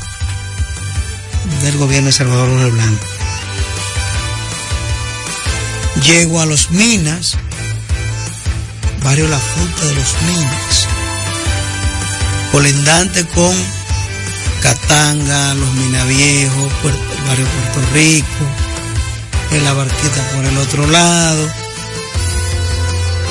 [1.62, 3.06] del gobierno de Salvador Blanco.
[6.04, 7.36] Llego a los Minas,
[9.06, 10.88] barrio La Fruta de los Minas,
[12.50, 13.54] colindante con
[14.60, 18.44] Catanga, Los Minaviejos, Puerto, el barrio Puerto Rico,
[19.52, 21.48] en la barquita por el otro lado.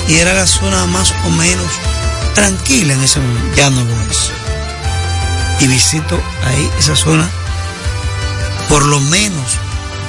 [0.08, 1.70] Y era la zona más o menos
[2.34, 4.30] tranquila en ese momento, ya no lo es.
[5.60, 7.28] Y visito ahí esa zona
[8.70, 9.58] por lo menos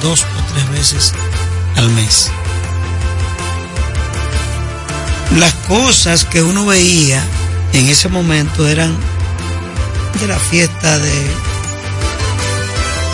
[0.02, 1.12] dos o tres veces
[1.76, 2.30] al mes.
[5.36, 7.22] Las cosas que uno veía
[7.72, 8.96] en ese momento eran
[10.20, 11.10] de la fiesta de,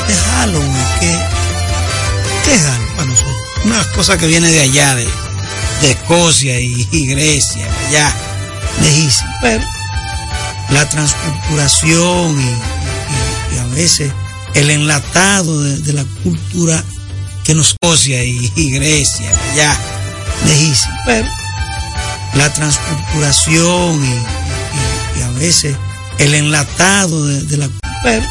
[0.09, 1.19] de Halloween, que,
[2.45, 3.37] ¿qué es Halloween para nosotros?
[3.65, 5.07] Una cosa que viene de allá, de,
[5.83, 8.13] de Escocia y, Grecia, allá,
[8.81, 9.31] lejísimo.
[9.43, 9.65] Pero
[10.71, 12.45] la transculturación y,
[13.55, 14.13] y- a veces
[14.55, 16.83] el enlatado de, de la cultura
[17.43, 19.77] que nos Escocia y, y Grecia, allá,
[20.47, 20.95] lejísimo.
[21.07, 21.29] Pero
[22.37, 24.09] la transculturación y,
[25.19, 25.77] y- a veces
[26.19, 27.69] el enlatado de, la
[28.03, 28.25] pero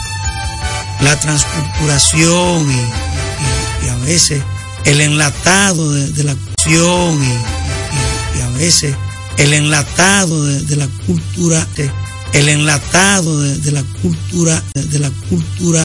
[1.02, 4.42] la transculturación y, y- a veces
[4.86, 7.24] el enlatado de, la cultura
[8.36, 8.96] y, a veces
[9.38, 11.66] el enlatado de, la cultura
[12.34, 15.84] el enlatado de, la cultura de la cultura